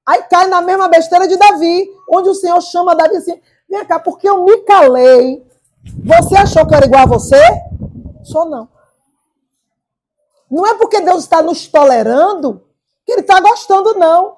Aí 0.06 0.22
cai 0.24 0.46
na 0.48 0.60
mesma 0.60 0.86
besteira 0.86 1.26
de 1.26 1.36
Davi, 1.36 1.90
onde 2.10 2.28
o 2.28 2.34
Senhor 2.34 2.60
chama 2.60 2.94
Davi 2.94 3.16
assim: 3.16 3.40
vem 3.68 3.84
cá, 3.84 3.98
porque 3.98 4.28
eu 4.28 4.44
me 4.44 4.58
calei. 4.58 5.46
Você 6.04 6.36
achou 6.36 6.66
que 6.66 6.74
eu 6.74 6.76
era 6.76 6.86
igual 6.86 7.02
a 7.02 7.06
você? 7.06 7.42
Sou 8.22 8.46
não. 8.46 8.68
Não 10.50 10.66
é 10.66 10.74
porque 10.74 11.00
Deus 11.00 11.24
está 11.24 11.42
nos 11.42 11.66
tolerando 11.66 12.62
que 13.04 13.12
ele 13.12 13.20
está 13.20 13.40
gostando, 13.40 13.94
não. 13.94 14.36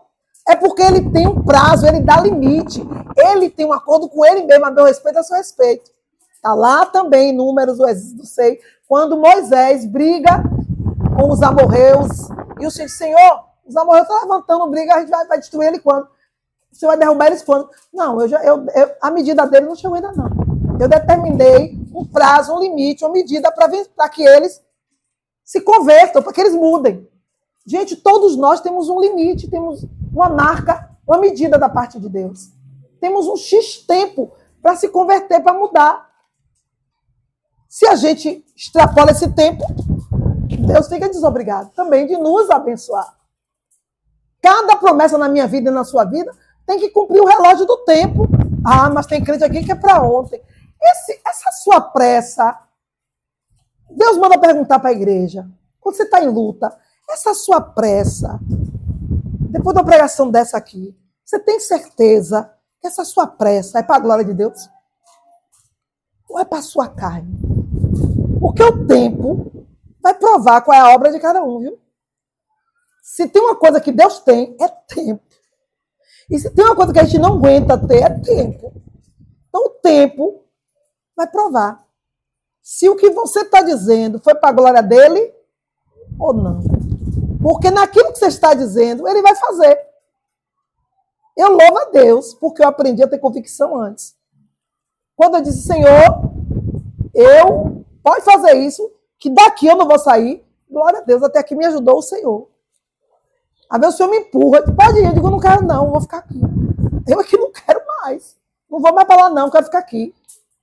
É 0.49 0.55
porque 0.55 0.83
ele 0.83 1.11
tem 1.11 1.27
um 1.27 1.43
prazo, 1.43 1.87
ele 1.87 2.01
dá 2.01 2.21
limite. 2.21 2.83
Ele 3.17 3.51
tem 3.51 3.67
um 3.67 3.73
acordo 3.73 4.09
com 4.09 4.25
ele 4.25 4.43
mesmo, 4.45 4.65
a 4.65 4.71
meu 4.71 4.85
respeito, 4.85 5.19
a 5.19 5.23
seu 5.23 5.37
respeito. 5.37 5.91
Está 6.35 6.55
lá 6.55 6.87
também, 6.87 7.31
em 7.31 7.37
Números, 7.37 7.79
do 7.79 8.25
sei, 8.25 8.61
quando 8.89 9.17
Moisés 9.17 9.85
briga 9.85 10.43
com 11.17 11.31
os 11.31 11.43
amorreus. 11.43 12.29
E 12.61 12.67
o 12.67 12.71
Senhor 12.71 12.89
Senhor, 12.89 13.45
os 13.67 13.77
amorreus 13.77 14.05
estão 14.09 14.23
levantando 14.23 14.67
briga, 14.69 14.95
a 14.95 15.01
gente 15.01 15.11
vai, 15.11 15.27
vai, 15.27 15.39
destruir 15.39 15.69
ele 15.69 15.81
quando? 15.81 16.09
Você 16.77 16.87
vai 16.87 16.97
derrubar 16.99 17.29
eles 17.29 17.43
quando? 17.43 17.71
Não, 17.93 18.21
eu 18.21 18.29
já, 18.29 18.45
eu, 18.45 18.67
eu, 18.75 18.95
a 19.01 19.11
medida 19.11 19.47
dele 19.47 19.67
não 19.67 19.75
chegou 19.75 19.95
ainda 19.95 20.13
não. 20.13 20.29
Eu 20.79 20.89
determinei 20.89 21.79
um 21.95 22.05
prazo, 22.05 22.55
um 22.55 22.61
limite, 22.61 23.03
uma 23.03 23.13
medida 23.13 23.51
para 23.51 24.09
que 24.11 24.23
eles 24.23 24.63
se 25.43 25.63
convertam, 25.63 26.23
para 26.23 26.33
que 26.35 26.41
eles 26.41 26.55
mudem. 26.55 27.09
Gente, 27.67 27.97
todos 27.97 28.37
nós 28.37 28.61
temos 28.61 28.91
um 28.91 29.01
limite, 29.01 29.49
temos 29.49 29.87
uma 30.13 30.29
marca, 30.29 30.91
uma 31.07 31.19
medida 31.19 31.59
da 31.59 31.69
parte 31.69 31.99
de 31.99 32.09
Deus. 32.11 32.51
Temos 33.01 33.27
um 33.27 33.37
X 33.37 33.79
tempo 33.87 34.33
para 34.61 34.77
se 34.77 34.89
converter, 34.89 35.41
para 35.41 35.55
mudar. 35.55 36.07
Se 37.69 37.87
a 37.87 37.95
gente 37.95 38.45
extrapola 38.55 39.13
esse 39.13 39.33
tempo, 39.33 39.65
Deus 40.67 40.89
fica 40.89 41.09
desobrigado 41.09 41.71
também 41.75 42.07
de 42.07 42.17
nos 42.17 42.51
abençoar. 42.51 43.17
Cada 44.43 44.77
promessa 44.77 45.17
na 45.17 45.29
minha 45.29 45.47
vida 45.47 45.71
e 45.71 45.73
na 45.73 45.85
sua 45.85 46.05
vida 46.05 46.33
tem 46.67 46.79
que 46.79 46.91
cumprir 46.91 47.21
o 47.21 47.27
relógio 47.27 47.65
do 47.65 47.79
tempo. 47.85 48.29
Ah, 48.65 48.91
mas 48.91 49.07
tem 49.07 49.23
crente 49.23 49.45
aqui 49.45 49.65
que 49.65 49.73
é 49.73 49.77
para 49.77 50.03
ontem. 50.03 50.43
Esse, 50.83 51.21
essa 51.25 51.51
sua 51.53 51.81
pressa. 51.81 52.59
Deus 53.91 54.19
manda 54.19 54.39
perguntar 54.39 54.81
para 54.81 54.91
a 54.91 54.93
igreja. 54.93 55.49
Quando 55.81 55.95
você 55.95 56.03
está 56.03 56.23
em 56.23 56.29
luta, 56.29 56.77
essa 57.09 57.33
sua 57.33 57.61
pressa, 57.61 58.41
depois 59.51 59.75
da 59.75 59.85
pregação 59.85 60.31
dessa 60.31 60.57
aqui, 60.57 60.97
você 61.25 61.39
tem 61.39 61.61
certeza 61.61 62.51
que 62.81 62.87
essa 62.87 63.05
sua 63.05 63.27
pressa 63.27 63.79
é 63.79 63.83
para 63.83 63.97
a 63.97 64.01
glória 64.01 64.25
de 64.25 64.35
Deus? 64.35 64.69
Ou 66.29 66.41
é 66.41 66.45
para 66.45 66.59
a 66.59 66.63
sua 66.63 66.89
carne? 66.89 67.39
Porque 68.41 68.63
o 68.63 68.87
tempo 68.87 69.67
vai 70.01 70.15
provar 70.15 70.61
qual 70.63 70.77
é 70.77 70.81
a 70.81 70.95
obra 70.95 71.13
de 71.13 71.21
cada 71.21 71.43
um, 71.43 71.61
viu? 71.61 71.79
Se 73.03 73.29
tem 73.29 73.41
uma 73.41 73.55
coisa 73.55 73.81
que 73.81 73.93
Deus 73.93 74.19
tem, 74.19 74.57
é 74.61 74.69
tempo. 74.69 75.26
E 76.31 76.39
se 76.39 76.51
tem 76.51 76.65
uma 76.65 76.77
coisa 76.77 76.93
que 76.93 76.99
a 76.99 77.05
gente 77.05 77.19
não 77.19 77.35
aguenta 77.35 77.79
ter, 77.79 78.03
é 78.03 78.11
tempo. 78.11 78.73
Então 79.49 79.67
o 79.67 79.71
tempo 79.71 80.45
vai 81.17 81.27
provar 81.27 81.87
se 82.63 82.89
o 82.89 82.97
que 82.97 83.11
você 83.11 83.43
está 83.43 83.63
dizendo 83.63 84.19
foi 84.19 84.35
para 84.35 84.49
a 84.49 84.53
glória 84.53 84.83
dele 84.83 85.33
ou 86.19 86.33
não. 86.33 86.61
Porque 87.41 87.71
naquilo 87.71 88.13
que 88.13 88.19
você 88.19 88.27
está 88.27 88.55
dizendo, 88.55 89.07
ele 89.07 89.23
vai 89.23 89.37
fazer. 89.37 89.79
Eu 91.37 91.51
louvo 91.51 91.79
a 91.79 91.85
Deus, 91.91 92.35
porque 92.35 92.63
eu 92.63 92.69
aprendi 92.69 93.05
a 93.05 93.09
ter 93.09 93.19
convicção 93.19 93.79
antes. 93.79 94.17
Quando 95.15 95.37
eu 95.37 95.43
disse, 95.43 95.63
Senhor, 95.63 96.33
eu 97.15 97.85
pode 98.03 98.25
fazer 98.25 98.55
isso, 98.55 98.91
que 99.19 99.31
daqui 99.31 99.67
eu 99.67 99.77
não 99.77 99.87
vou 99.87 99.99
sair. 99.99 100.45
Glória 100.69 100.99
a 100.99 101.03
Deus, 101.03 101.23
até 101.23 101.39
aqui 101.39 101.55
me 101.55 101.67
ajudou 101.67 101.99
o 101.99 102.03
Senhor. 102.03 102.49
Vezes 103.73 103.95
o 103.95 103.97
senhor 103.97 104.11
me 104.11 104.19
empurra, 104.19 104.63
pode 104.63 105.01
ir, 105.01 105.07
eu 105.07 105.13
digo, 105.13 105.31
não 105.31 105.41
quero 105.41 105.65
não, 105.65 105.91
vou 105.91 106.01
ficar 106.01 106.19
aqui. 106.19 106.41
Eu 107.07 107.21
aqui 107.21 107.37
não 107.37 107.53
quero 107.53 107.81
mais. 108.03 108.37
Não 108.71 108.81
vou 108.81 108.93
mais 108.93 109.07
para 109.07 109.25
lá 109.25 109.31
não, 109.31 109.51
quero 109.51 109.65
ficar 109.65 109.79
aqui. 109.79 110.15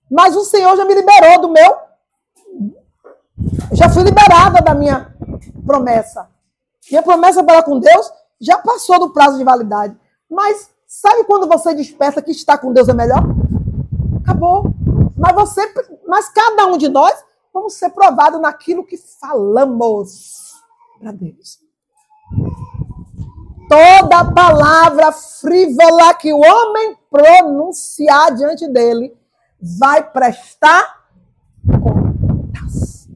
Mas 0.10 0.36
o 0.36 0.44
Senhor 0.44 0.76
já 0.76 0.86
me 0.86 0.94
liberou 0.94 1.42
do 1.42 1.50
meu. 1.50 1.78
Já 3.72 3.90
fui 3.90 4.04
liberada 4.04 4.62
da 4.62 4.76
minha 4.76 5.16
promessa. 5.66 6.30
Minha 6.90 7.02
promessa 7.02 7.44
para 7.44 7.64
com 7.64 7.80
Deus 7.80 8.12
já 8.40 8.58
passou 8.60 9.00
do 9.00 9.12
prazo 9.12 9.38
de 9.38 9.44
validade. 9.44 9.98
Mas 10.30 10.70
sabe 10.86 11.24
quando 11.24 11.48
você 11.48 11.74
desperta 11.74 12.22
que 12.22 12.32
estar 12.32 12.58
com 12.58 12.74
Deus 12.74 12.90
é 12.90 12.94
melhor? 12.94 13.24
Acabou. 14.22 14.66
Mas 15.18 15.34
você, 15.34 15.74
mas 16.08 16.30
cada 16.30 16.66
um 16.68 16.78
de 16.78 16.90
nós 16.90 17.14
vamos 17.54 17.74
ser 17.74 17.90
provados 17.92 18.42
naquilo 18.42 18.86
que 18.86 18.98
falamos 18.98 20.62
para 21.00 21.12
Deus. 21.12 21.63
Toda 23.70 24.32
palavra 24.34 25.12
frívola 25.12 26.14
que 26.16 26.34
o 26.34 26.40
homem 26.40 26.98
pronunciar 27.10 28.34
diante 28.36 28.68
dele 28.68 29.16
vai 29.60 30.04
prestar 30.04 31.04
contas. 31.82 33.08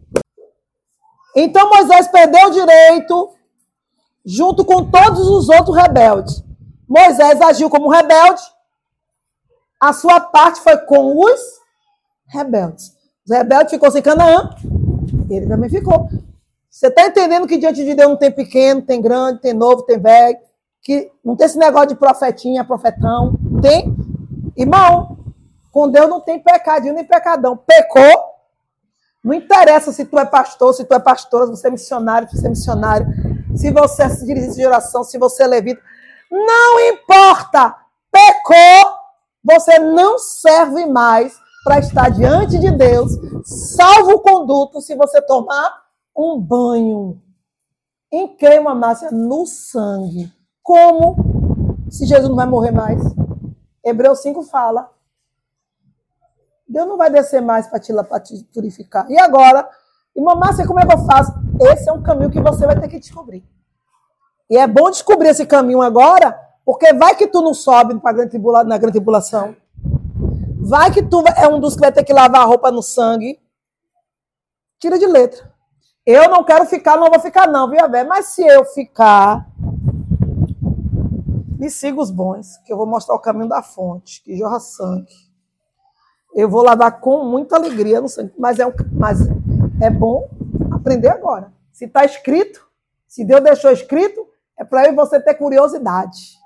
Então 1.36 1.70
Moisés 1.70 2.08
perdeu 2.08 2.48
o 2.48 2.52
direito 2.52 3.30
junto 4.26 4.66
com 4.66 4.90
todos 4.90 5.28
os 5.28 5.50
outros 5.50 5.76
rebeldes. 5.76 6.44
Moisés 6.88 7.42
agiu 7.42 7.70
como 7.70 7.90
rebelde. 7.90 8.42
A 9.80 9.94
sua 9.94 10.20
parte 10.20 10.62
foi 10.62 10.78
com 10.78 11.20
os 11.20 11.40
rebeldes. 12.28 12.92
Os 13.26 13.36
rebeldes 13.36 13.72
ficou 13.72 13.92
sem 13.92 14.02
Canaã. 14.02 14.56
Ele 15.30 15.46
também 15.46 15.70
ficou. 15.70 16.10
Você 16.78 16.90
está 16.90 17.08
entendendo 17.08 17.48
que 17.48 17.58
diante 17.58 17.84
de 17.84 17.96
Deus 17.96 18.08
não 18.08 18.18
tem 18.18 18.30
pequeno, 18.30 18.84
tem 18.84 19.02
grande, 19.02 19.42
tem 19.42 19.52
novo, 19.52 19.82
tem 19.82 19.98
velho. 19.98 20.38
Que 20.84 21.12
não 21.26 21.36
tem 21.36 21.48
esse 21.48 21.58
negócio 21.58 21.88
de 21.88 21.96
profetinha, 21.96 22.64
profetão. 22.64 23.34
Tem. 23.64 23.96
Irmão, 24.56 25.18
com 25.72 25.90
Deus 25.90 26.08
não 26.08 26.22
tem 26.22 26.40
pecadinho 26.40 26.94
nem 26.94 27.04
pecadão. 27.04 27.58
Pecou. 27.58 28.26
Não 29.24 29.34
interessa 29.34 29.92
se 29.92 30.06
tu 30.06 30.20
é 30.20 30.26
pastor, 30.26 30.72
se 30.72 30.86
tu 30.86 30.94
é 30.94 31.00
pastora, 31.00 31.48
se 31.48 31.52
você 31.54 31.68
é 31.68 31.72
missionário, 31.72 32.30
se 32.30 32.38
você 32.38 32.46
é 32.46 32.50
missionário 32.50 33.08
se 33.56 33.72
você 33.72 34.04
é 34.04 34.08
dirigente 34.08 34.56
de 34.56 34.68
oração, 34.68 35.04
se 35.04 35.18
você 35.18 35.42
é 35.44 35.48
levita. 35.48 35.82
Não 36.32 36.80
importa. 36.80 37.76
Pecou, 38.12 38.94
você 39.44 39.80
não 39.80 40.20
serve 40.20 40.86
mais 40.86 41.34
para 41.64 41.80
estar 41.80 42.12
diante 42.12 42.60
de 42.60 42.70
Deus, 42.70 43.12
salvo 43.44 44.12
o 44.12 44.20
conduto 44.20 44.80
se 44.80 44.96
você 44.96 45.20
tomar 45.24 45.87
um 46.18 46.40
banho 46.40 47.22
em 48.12 48.36
queima 48.36 48.74
massa 48.74 49.12
no 49.12 49.46
sangue. 49.46 50.34
Como? 50.64 51.16
Se 51.90 52.06
Jesus 52.06 52.28
não 52.28 52.36
vai 52.36 52.48
morrer 52.48 52.72
mais. 52.72 53.02
Hebreus 53.84 54.22
5 54.22 54.44
fala. 54.44 54.92
Deus 56.68 56.88
não 56.88 56.98
vai 56.98 57.10
descer 57.10 57.42
mais 57.42 57.68
para 57.68 57.80
te, 57.80 57.94
te 58.24 58.44
purificar. 58.46 59.10
E 59.10 59.18
agora, 59.18 59.70
irmã 60.16 60.36
Márcia, 60.36 60.66
como 60.66 60.80
é 60.80 60.86
que 60.86 60.94
eu 60.94 61.06
faço? 61.06 61.32
Esse 61.62 61.90
é 61.90 61.94
um 61.94 62.02
caminho 62.02 62.32
que 62.32 62.42
você 62.42 62.66
vai 62.66 62.78
ter 62.78 62.90
que 62.90 63.00
descobrir. 63.00 63.48
E 64.50 64.58
é 64.58 64.68
bom 64.68 64.90
descobrir 64.90 65.30
esse 65.30 65.46
caminho 65.46 65.82
agora, 65.82 66.38
porque 66.66 66.94
vai 66.94 67.16
que 67.16 67.28
tu 67.28 67.42
não 67.42 67.54
sobe 67.54 67.94
na 67.94 68.12
grande, 68.12 68.32
tribula, 68.32 68.64
na 68.64 68.78
grande 68.78 68.94
tribulação. 68.94 69.56
Vai 70.60 70.92
que 70.92 71.02
tu 71.02 71.24
é 71.38 71.48
um 71.48 71.60
dos 71.60 71.76
que 71.76 71.82
vai 71.82 71.92
ter 71.92 72.04
que 72.04 72.12
lavar 72.12 72.42
a 72.42 72.46
roupa 72.46 72.72
no 72.72 72.82
sangue. 72.82 73.40
Tira 74.80 75.00
de 75.00 75.06
letra. 75.06 75.57
Eu 76.08 76.30
não 76.30 76.42
quero 76.42 76.66
ficar, 76.66 76.96
não 76.96 77.10
vou 77.10 77.20
ficar, 77.20 77.48
não, 77.48 77.70
viu, 77.70 77.84
Abel? 77.84 78.08
Mas 78.08 78.28
se 78.28 78.42
eu 78.42 78.64
ficar, 78.64 79.46
me 81.60 81.70
siga 81.70 82.00
os 82.00 82.10
bons, 82.10 82.56
que 82.66 82.72
eu 82.72 82.78
vou 82.78 82.86
mostrar 82.86 83.14
o 83.14 83.20
caminho 83.20 83.50
da 83.50 83.62
fonte, 83.62 84.24
que 84.24 84.38
jorra 84.38 84.58
sangue. 84.62 85.14
Eu 86.34 86.48
vou 86.48 86.64
lavar 86.64 87.02
com 87.02 87.26
muita 87.26 87.58
alegria 87.58 88.00
no 88.00 88.08
sangue. 88.08 88.34
Mas 88.40 88.58
é, 88.58 88.66
um, 88.66 88.72
mas 88.94 89.20
é 89.82 89.90
bom 89.90 90.30
aprender 90.72 91.10
agora. 91.10 91.52
Se 91.74 91.84
está 91.84 92.06
escrito, 92.06 92.66
se 93.06 93.26
Deus 93.26 93.44
deixou 93.44 93.70
escrito, 93.70 94.26
é 94.58 94.64
para 94.64 94.90
você 94.94 95.20
ter 95.20 95.34
curiosidade. 95.34 96.38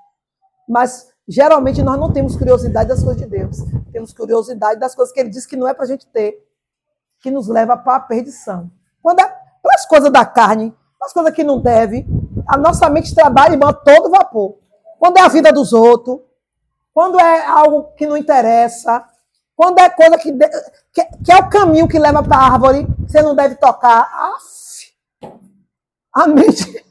Mas 0.68 1.08
geralmente 1.28 1.84
nós 1.84 2.00
não 2.00 2.12
temos 2.12 2.34
curiosidade 2.34 2.88
das 2.88 3.04
coisas 3.04 3.22
de 3.22 3.28
Deus. 3.28 3.58
Temos 3.92 4.12
curiosidade 4.12 4.80
das 4.80 4.92
coisas 4.92 5.14
que 5.14 5.20
ele 5.20 5.30
diz 5.30 5.46
que 5.46 5.54
não 5.54 5.68
é 5.68 5.72
para 5.72 5.84
a 5.84 5.88
gente 5.88 6.04
ter, 6.08 6.44
que 7.20 7.30
nos 7.30 7.46
leva 7.46 7.76
para 7.76 7.94
a 7.94 8.00
perdição. 8.00 8.68
Quando 9.00 9.20
é 9.20 9.41
para 9.62 9.74
as 9.74 9.86
coisas 9.86 10.10
da 10.10 10.26
carne, 10.26 10.74
para 10.98 11.06
as 11.06 11.12
coisas 11.12 11.34
que 11.34 11.44
não 11.44 11.60
deve, 11.60 12.06
a 12.46 12.56
nossa 12.56 12.90
mente 12.90 13.14
trabalha 13.14 13.54
e 13.54 13.56
bota 13.56 13.82
todo 13.84 14.10
vapor. 14.10 14.58
Quando 14.98 15.16
é 15.16 15.20
a 15.22 15.28
vida 15.28 15.52
dos 15.52 15.72
outros, 15.72 16.20
quando 16.92 17.18
é 17.18 17.46
algo 17.46 17.92
que 17.96 18.06
não 18.06 18.16
interessa, 18.16 19.04
quando 19.56 19.78
é 19.78 19.88
coisa 19.88 20.18
que, 20.18 20.32
que, 20.92 21.04
que 21.24 21.32
é 21.32 21.36
o 21.36 21.48
caminho 21.48 21.88
que 21.88 21.98
leva 21.98 22.22
para 22.22 22.36
a 22.36 22.52
árvore, 22.52 22.86
você 23.06 23.22
não 23.22 23.34
deve 23.34 23.54
tocar. 23.54 24.00
Aff, 24.00 24.92
a 26.12 26.26
mente 26.26 26.84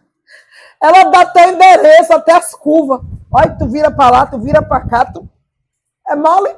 ela 0.80 1.04
dá 1.10 1.22
até 1.22 1.50
endereço, 1.50 2.12
até 2.12 2.32
as 2.32 2.54
curvas. 2.54 3.00
Olha, 3.30 3.56
tu 3.56 3.68
vira 3.68 3.90
para 3.90 4.10
lá, 4.10 4.26
tu 4.26 4.38
vira 4.38 4.62
para 4.62 4.86
cá, 4.86 5.04
tu... 5.04 5.28
é 6.08 6.14
mole. 6.14 6.54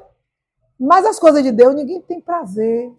Mas 0.78 1.04
as 1.04 1.18
coisas 1.18 1.42
de 1.42 1.50
Deus, 1.50 1.74
ninguém 1.74 2.00
tem 2.00 2.20
prazer, 2.20 2.92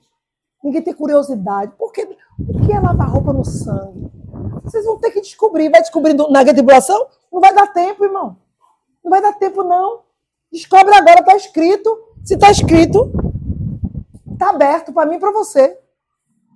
ninguém 0.63 0.81
tem 0.81 0.93
curiosidade. 0.93 1.73
Porque 1.77 2.17
o 2.39 2.65
que 2.65 2.71
é 2.71 2.79
lavar 2.79 3.09
roupa 3.09 3.33
no 3.33 3.45
sangue? 3.45 4.11
Vocês 4.63 4.85
vão 4.85 4.97
ter 4.97 5.11
que 5.11 5.21
descobrir. 5.21 5.69
Vai 5.69 5.81
descobrindo 5.81 6.29
na 6.29 6.43
tribulação? 6.43 7.07
Não 7.31 7.39
vai 7.39 7.53
dar 7.53 7.67
tempo, 7.67 8.03
irmão. 8.03 8.37
Não 9.03 9.09
vai 9.09 9.21
dar 9.21 9.33
tempo, 9.33 9.63
não. 9.63 10.01
Descobre 10.51 10.93
agora, 10.93 11.19
está 11.19 11.35
escrito. 11.35 11.97
Se 12.23 12.35
está 12.35 12.51
escrito, 12.51 13.11
está 14.31 14.49
aberto 14.49 14.93
para 14.93 15.09
mim 15.09 15.15
e 15.15 15.19
para 15.19 15.31
você. 15.31 15.77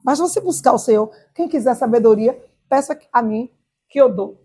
Mas 0.04 0.20
você 0.20 0.39
buscar 0.39 0.74
o 0.74 0.80
Senhor. 0.80 1.10
Quem 1.34 1.48
quiser 1.48 1.76
sabedoria, 1.76 2.39
peça 2.70 2.98
a 3.12 3.22
mim 3.22 3.50
que 3.89 4.00
eu 4.00 4.13
dou. 4.13 4.39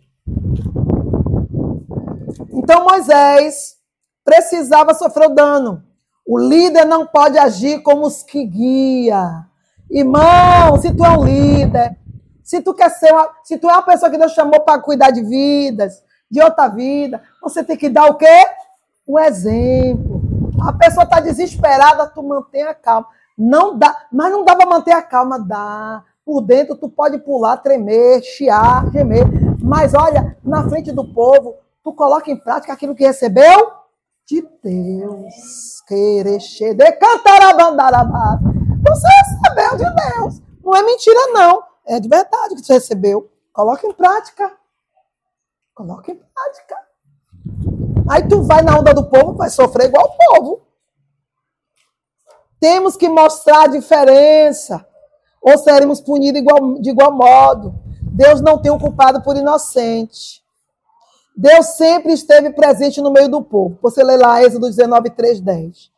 Então 2.51 2.85
Moisés 2.85 3.77
precisava 4.25 4.95
sofrer 4.95 5.29
o 5.29 5.35
dano. 5.35 5.83
O 6.27 6.39
líder 6.39 6.85
não 6.85 7.07
pode 7.07 7.37
agir 7.37 7.83
como 7.83 8.07
os 8.07 8.23
que 8.23 8.45
guia. 8.45 9.47
Irmão, 9.91 10.77
se 10.81 10.95
tu 10.95 11.05
é 11.05 11.11
um 11.11 11.25
líder, 11.25 11.97
se 12.45 12.63
tu 12.63 12.73
quer 12.73 12.91
ser 12.91 13.13
uma, 13.13 13.29
se 13.43 13.59
tu 13.59 13.69
é 13.69 13.73
uma 13.73 13.83
pessoa 13.83 14.11
que 14.11 14.17
Deus 14.17 14.33
chamou 14.33 14.61
para 14.61 14.81
cuidar 14.81 15.11
de 15.11 15.23
vidas, 15.23 16.03
de 16.31 16.41
outra 16.41 16.69
vida, 16.69 17.21
você 17.43 17.65
tem 17.65 17.77
que 17.77 17.89
dar 17.89 18.07
o 18.07 18.15
quê? 18.15 18.47
O 19.07 19.19
exemplo. 19.19 20.23
A 20.63 20.73
pessoa 20.73 21.05
está 21.05 21.19
desesperada, 21.19 22.07
tu 22.07 22.23
mantenha 22.23 22.71
a 22.71 22.75
calma. 22.75 23.09
Não 23.37 23.77
dá, 23.77 23.97
mas 24.13 24.31
não 24.31 24.45
dá 24.45 24.55
para 24.55 24.69
manter 24.69 24.93
a 24.93 25.03
calma, 25.03 25.39
dá. 25.39 26.05
Por 26.25 26.43
dentro 26.43 26.77
tu 26.77 26.89
pode 26.89 27.19
pular, 27.19 27.57
tremer, 27.57 28.23
chiar, 28.23 28.89
gemer. 28.93 29.25
Mas 29.61 29.95
olha, 29.95 30.37
na 30.45 30.69
frente 30.69 30.93
do 30.93 31.05
povo, 31.13 31.57
tu 31.83 31.93
coloca 31.93 32.31
em 32.31 32.37
prática 32.37 32.73
aquilo 32.73 32.95
que 32.95 33.05
recebeu 33.05 33.73
de 34.29 34.47
Deus. 34.63 35.83
Quereche 35.89 36.75
de 36.75 36.93
cantarabandarabar. 36.93 38.39
Você 38.89 39.09
recebeu 39.09 39.77
de 39.77 39.95
Deus. 39.95 40.43
Não 40.65 40.75
é 40.75 40.83
mentira, 40.83 41.27
não. 41.33 41.63
É 41.87 41.99
de 42.01 42.09
verdade 42.09 42.55
que 42.55 42.65
você 42.65 42.75
recebeu. 42.75 43.31
Coloca 43.53 43.87
em 43.87 43.93
prática. 43.93 44.53
Coloca 45.75 46.11
em 46.11 46.17
prática. 46.17 46.77
Aí 48.09 48.27
tu 48.29 48.43
vai 48.43 48.63
na 48.63 48.79
onda 48.79 48.93
do 48.93 49.09
povo, 49.09 49.35
vai 49.35 49.51
sofrer 49.51 49.89
igual 49.89 50.07
o 50.07 50.35
povo. 50.35 50.63
Temos 52.59 52.97
que 52.97 53.09
mostrar 53.09 53.65
a 53.65 53.69
diferença. 53.69 54.87
Ou 55.41 55.57
seremos 55.59 56.01
punidos 56.01 56.41
igual, 56.41 56.81
de 56.81 56.91
igual 56.91 57.13
modo. 57.13 57.75
Deus 58.03 58.41
não 58.41 58.61
tem 58.61 58.71
um 58.71 58.79
culpado 58.79 59.23
por 59.23 59.37
inocente. 59.37 60.43
Deus 61.37 61.67
sempre 61.69 62.13
esteve 62.13 62.51
presente 62.51 63.01
no 63.01 63.11
meio 63.11 63.29
do 63.29 63.43
povo. 63.43 63.79
Você 63.81 64.03
lê 64.05 64.17
lá 64.17 64.43
Êxodo 64.43 64.69
19, 64.69 65.11
3, 65.11 65.41
10. 65.41 65.90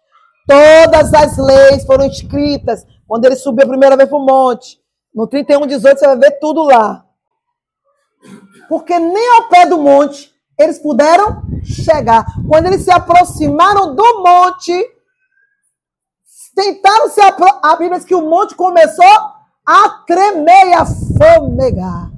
Todas 0.46 1.14
as 1.14 1.36
leis 1.36 1.84
foram 1.84 2.06
escritas 2.06 2.84
quando 3.06 3.24
ele 3.24 3.36
subiu 3.36 3.64
a 3.64 3.68
primeira 3.68 3.96
vez 3.96 4.08
para 4.08 4.18
o 4.18 4.26
monte. 4.26 4.80
No 5.14 5.26
31, 5.26 5.66
18, 5.66 5.98
você 5.98 6.06
vai 6.06 6.18
ver 6.18 6.38
tudo 6.38 6.62
lá. 6.62 7.04
Porque 8.68 8.98
nem 8.98 9.36
ao 9.36 9.48
pé 9.48 9.66
do 9.66 9.78
monte 9.78 10.32
eles 10.58 10.78
puderam 10.78 11.42
chegar. 11.64 12.24
Quando 12.48 12.66
eles 12.66 12.82
se 12.82 12.90
aproximaram 12.90 13.94
do 13.94 14.22
monte, 14.22 14.72
tentaram 16.54 17.08
se 17.08 17.20
aproximar. 17.20 17.60
A 17.62 17.76
Bíblia 17.76 17.98
diz 17.98 18.06
que 18.06 18.14
o 18.14 18.28
monte 18.28 18.54
começou 18.54 19.04
a 19.66 19.88
tremer 20.06 20.68
e 20.68 20.74
a 20.74 20.84
fomegar. 20.84 22.10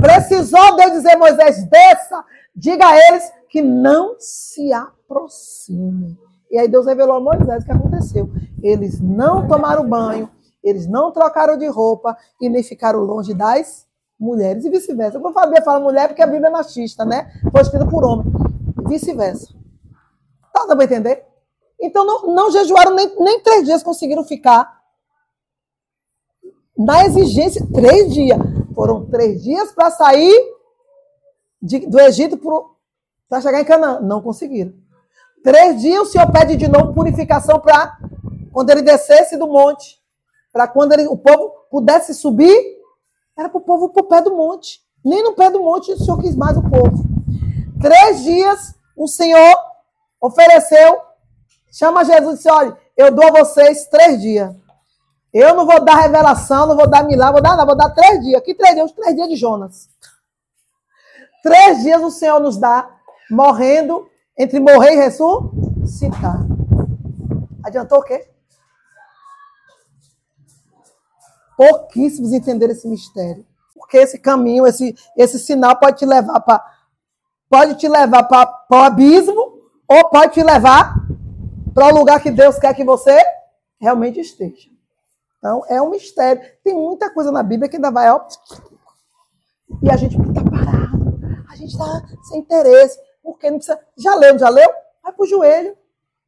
Precisou 0.00 0.76
Deus 0.76 0.92
dizer, 0.92 1.16
Moisés, 1.16 1.64
desça, 1.68 2.24
diga 2.54 2.86
a 2.86 2.96
eles 3.08 3.30
que 3.48 3.60
não 3.60 4.16
se 4.18 4.72
aproximem. 4.72 6.18
E 6.50 6.58
aí 6.58 6.68
Deus 6.68 6.86
revelou 6.86 7.16
a 7.16 7.20
Moisés 7.20 7.62
o 7.62 7.66
que 7.66 7.72
aconteceu. 7.72 8.30
Eles 8.62 9.00
não 9.00 9.46
tomaram 9.46 9.88
banho, 9.88 10.28
eles 10.62 10.86
não 10.86 11.12
trocaram 11.12 11.56
de 11.56 11.66
roupa 11.68 12.16
e 12.40 12.48
nem 12.48 12.62
ficaram 12.62 13.00
longe 13.00 13.32
das 13.32 13.86
mulheres 14.18 14.64
e 14.64 14.70
vice-versa. 14.70 15.16
Eu 15.16 15.22
vou 15.22 15.32
falar, 15.32 15.62
fala 15.62 15.80
mulher 15.80 16.08
porque 16.08 16.22
a 16.22 16.26
Bíblia 16.26 16.48
é 16.48 16.50
machista, 16.50 17.04
né? 17.04 17.32
Foi 17.50 17.60
escrita 17.60 17.86
por 17.86 18.04
homem. 18.04 18.26
Vice-versa. 18.86 19.54
Tá 20.52 20.66
dando 20.66 20.76
para 20.76 20.84
entender? 20.84 21.24
Então 21.80 22.04
não, 22.04 22.34
não 22.34 22.50
jejuaram 22.50 22.94
nem, 22.94 23.14
nem 23.18 23.40
três 23.40 23.64
dias, 23.64 23.82
conseguiram 23.82 24.24
ficar 24.24 24.80
na 26.76 27.04
exigência, 27.04 27.66
três 27.72 28.12
dias. 28.12 28.38
Foram 28.74 29.06
três 29.06 29.42
dias 29.42 29.72
para 29.72 29.90
sair 29.90 30.34
de, 31.60 31.86
do 31.86 32.00
Egito 32.00 32.38
para 33.28 33.40
chegar 33.40 33.60
em 33.60 33.64
Canaã. 33.64 34.00
Não 34.00 34.20
conseguiram. 34.20 34.72
Três 35.42 35.80
dias 35.80 36.02
o 36.02 36.04
Senhor 36.06 36.30
pede 36.30 36.56
de 36.56 36.68
novo 36.68 36.92
purificação 36.92 37.58
para 37.58 37.96
quando 38.52 38.70
ele 38.70 38.82
descesse 38.82 39.36
do 39.36 39.46
monte, 39.46 39.98
para 40.52 40.68
quando 40.68 40.92
ele, 40.92 41.06
o 41.06 41.16
povo 41.16 41.50
pudesse 41.70 42.14
subir, 42.14 42.78
era 43.36 43.48
para 43.48 43.58
o 43.58 43.62
povo 43.62 43.88
para 43.88 44.02
o 44.02 44.08
pé 44.08 44.20
do 44.20 44.36
monte. 44.36 44.80
Nem 45.04 45.22
no 45.22 45.34
pé 45.34 45.50
do 45.50 45.62
monte 45.62 45.92
o 45.92 45.98
Senhor 45.98 46.20
quis 46.20 46.36
mais 46.36 46.56
o 46.56 46.62
povo. 46.62 47.04
Três 47.80 48.22
dias 48.22 48.74
o 48.96 49.06
Senhor 49.06 49.56
ofereceu, 50.20 51.00
chama 51.72 52.04
Jesus 52.04 52.34
e 52.34 52.36
disse: 52.36 52.50
olha, 52.50 52.76
eu 52.96 53.10
dou 53.10 53.28
a 53.28 53.40
vocês 53.40 53.86
três 53.86 54.20
dias. 54.20 54.54
Eu 55.32 55.54
não 55.54 55.64
vou 55.64 55.82
dar 55.82 55.94
revelação, 55.94 56.66
não 56.66 56.76
vou 56.76 56.88
dar 56.88 57.04
milagre, 57.04 57.34
vou 57.34 57.42
dar 57.42 57.50
nada, 57.50 57.64
vou 57.64 57.76
dar 57.76 57.90
três 57.90 58.20
dias. 58.20 58.42
Que 58.42 58.52
três 58.52 58.74
dias? 58.74 58.90
Os 58.90 58.96
três 58.96 59.14
dias 59.14 59.28
de 59.28 59.36
Jonas. 59.36 59.88
Três 61.42 61.82
dias 61.82 62.02
o 62.02 62.10
Senhor 62.10 62.40
nos 62.40 62.58
dá, 62.58 62.90
morrendo, 63.30 64.09
entre 64.38 64.60
morrer 64.60 64.92
e 64.92 64.96
ressuscitar. 64.96 66.46
Adiantou 67.64 67.98
o 67.98 68.02
quê? 68.02 68.28
Pouquíssimos 71.56 72.32
entenderam 72.32 72.72
esse 72.72 72.88
mistério. 72.88 73.44
Porque 73.74 73.98
esse 73.98 74.18
caminho, 74.18 74.66
esse, 74.66 74.94
esse 75.16 75.38
sinal 75.38 75.78
pode 75.78 75.98
te 75.98 76.06
levar 76.06 76.40
para 76.40 76.80
pode 77.48 77.74
te 77.74 77.88
levar 77.88 78.22
para 78.24 78.64
o 78.70 78.76
abismo 78.76 79.60
ou 79.88 80.08
pode 80.08 80.34
te 80.34 80.42
levar 80.42 80.94
para 81.74 81.88
o 81.88 81.98
lugar 81.98 82.22
que 82.22 82.30
Deus 82.30 82.58
quer 82.58 82.72
que 82.74 82.84
você 82.84 83.18
realmente 83.80 84.20
esteja. 84.20 84.70
Então, 85.38 85.64
é 85.68 85.80
um 85.82 85.90
mistério. 85.90 86.42
Tem 86.62 86.74
muita 86.74 87.12
coisa 87.12 87.32
na 87.32 87.42
Bíblia 87.42 87.68
que 87.68 87.76
ainda 87.76 87.90
vai. 87.90 88.10
Ó, 88.10 88.20
e 89.82 89.90
a 89.90 89.96
gente 89.96 90.16
está 90.20 90.44
parado. 90.44 91.20
A 91.50 91.56
gente 91.56 91.72
está 91.72 92.02
sem 92.28 92.40
interesse. 92.40 92.98
Porque 93.32 93.50
não 93.50 93.58
precisa. 93.58 93.80
Já 93.96 94.14
leu, 94.14 94.38
já 94.38 94.48
leu? 94.48 94.70
Vai 95.02 95.12
para 95.12 95.22
o 95.22 95.26
joelho. 95.26 95.76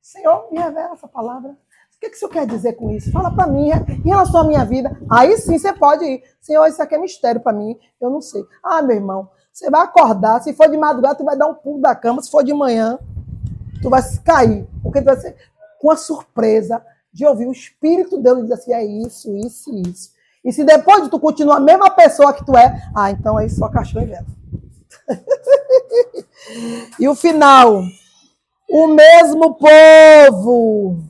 Senhor, 0.00 0.48
me 0.50 0.58
revela 0.58 0.94
essa 0.94 1.06
palavra 1.06 1.56
que, 2.02 2.10
que 2.10 2.16
o 2.16 2.18
senhor 2.18 2.30
quer 2.30 2.46
dizer 2.46 2.72
com 2.72 2.90
isso? 2.90 3.12
Fala 3.12 3.30
para 3.30 3.46
mim, 3.46 3.70
em 3.70 4.08
relação 4.08 4.40
à 4.40 4.44
minha 4.44 4.64
vida. 4.64 4.96
Aí 5.08 5.36
sim 5.38 5.56
você 5.56 5.72
pode 5.72 6.04
ir. 6.04 6.22
Senhor, 6.40 6.66
isso 6.66 6.82
aqui 6.82 6.96
é 6.96 6.98
mistério 6.98 7.40
para 7.40 7.52
mim, 7.52 7.78
eu 8.00 8.10
não 8.10 8.20
sei. 8.20 8.44
Ah, 8.62 8.82
meu 8.82 8.96
irmão, 8.96 9.30
você 9.52 9.70
vai 9.70 9.82
acordar, 9.82 10.42
se 10.42 10.52
for 10.52 10.68
de 10.68 10.76
madrugada, 10.76 11.14
tu 11.14 11.24
vai 11.24 11.36
dar 11.36 11.46
um 11.46 11.54
pulo 11.54 11.80
da 11.80 11.94
cama, 11.94 12.20
se 12.20 12.30
for 12.30 12.42
de 12.42 12.52
manhã, 12.52 12.98
tu 13.80 13.88
vai 13.88 14.02
cair. 14.24 14.66
Porque 14.82 15.00
tu 15.00 15.04
vai 15.04 15.16
ser 15.16 15.36
com 15.80 15.90
a 15.90 15.96
surpresa 15.96 16.84
de 17.12 17.24
ouvir 17.24 17.46
o 17.46 17.52
Espírito 17.52 18.16
de 18.16 18.24
Deus 18.24 18.42
dizer 18.42 18.54
assim, 18.54 18.72
é 18.72 18.84
isso, 18.84 19.36
isso 19.36 19.72
e 19.72 19.82
isso. 19.82 20.10
E 20.44 20.52
se 20.52 20.64
depois 20.64 21.04
de 21.04 21.08
tu 21.08 21.20
continuar 21.20 21.58
a 21.58 21.60
mesma 21.60 21.88
pessoa 21.90 22.32
que 22.32 22.44
tu 22.44 22.56
é, 22.56 22.82
ah, 22.96 23.12
então 23.12 23.36
aí 23.36 23.48
só 23.48 23.68
cachorro 23.68 24.04
e 24.04 24.08
vela. 24.08 24.26
e 26.98 27.08
o 27.08 27.14
final, 27.14 27.82
o 28.68 28.86
mesmo 28.88 29.54
povo 29.54 31.02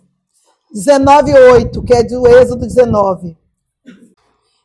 19,8, 0.74 1.84
que 1.84 1.94
é 1.94 2.02
do 2.02 2.26
Êxodo 2.26 2.66
19. 2.66 3.36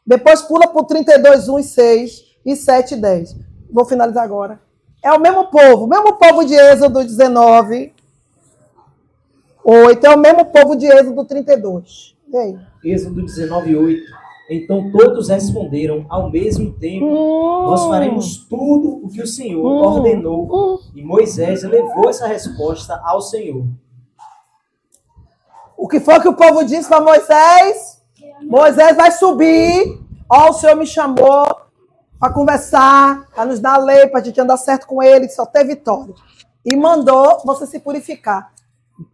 Depois 0.06 0.41
pula 0.41 0.67
para 0.67 0.82
o 0.82 0.86
32, 0.86 1.49
1 1.49 1.60
e 1.60 1.63
6 1.63 2.25
e 2.45 2.56
7 2.56 2.93
e 2.93 2.97
10. 2.97 3.36
Vou 3.71 3.86
finalizar 3.86 4.23
agora. 4.23 4.60
É 5.03 5.12
o 5.12 5.19
mesmo 5.19 5.47
povo, 5.47 5.86
o 5.86 5.88
mesmo 5.88 6.13
povo 6.13 6.43
de 6.45 6.56
Êxodo 6.56 7.03
19, 7.03 7.93
8, 9.63 10.08
é 10.08 10.15
o 10.15 10.17
mesmo 10.17 10.45
povo 10.45 10.75
de 10.75 10.88
Êxodo 10.88 11.25
32. 11.25 12.15
E 12.32 12.38
aí? 12.38 12.58
Êxodo 12.84 13.21
19, 13.21 13.75
8. 13.75 14.27
Então 14.50 14.92
todos 14.92 15.28
responderam 15.28 16.06
ao 16.10 16.32
mesmo 16.32 16.74
tempo: 16.74 17.06
Nós 17.06 17.86
faremos 17.86 18.46
tudo 18.46 19.06
o 19.06 19.10
que 19.10 19.22
o 19.22 19.28
Senhor 19.28 19.66
ordenou. 19.66 20.48
Hum. 20.50 20.80
E 20.96 21.04
Moisés 21.04 21.64
levou 21.64 22.10
essa 22.10 22.28
resposta 22.28 23.00
ao 23.04 23.22
Senhor. 23.22 23.66
O 25.76 25.88
que 25.88 26.00
foi 26.00 26.20
que 26.20 26.30
o 26.30 26.36
povo 26.36 26.64
disse 26.64 26.88
para 26.88 27.02
Moisés? 27.02 28.02
Moisés 28.42 28.96
vai 28.96 29.12
subir. 29.12 30.02
Ó, 30.30 30.50
o 30.50 30.54
Senhor 30.54 30.76
me 30.76 30.86
chamou 30.86 31.46
para 32.20 32.34
conversar, 32.34 33.28
para 33.36 33.46
nos 33.46 33.60
dar 33.60 33.76
a 33.76 33.78
lei, 33.78 34.08
para 34.08 34.22
a 34.22 34.24
gente 34.24 34.42
andar 34.42 34.58
certo 34.58 34.88
com 34.88 35.04
ele, 35.04 35.30
só 35.30 35.46
ter 35.46 35.66
vitória. 35.66 36.14
E 36.66 36.76
mandou 36.76 37.42
você 37.46 37.68
se 37.68 37.80
purificar. 37.80 38.52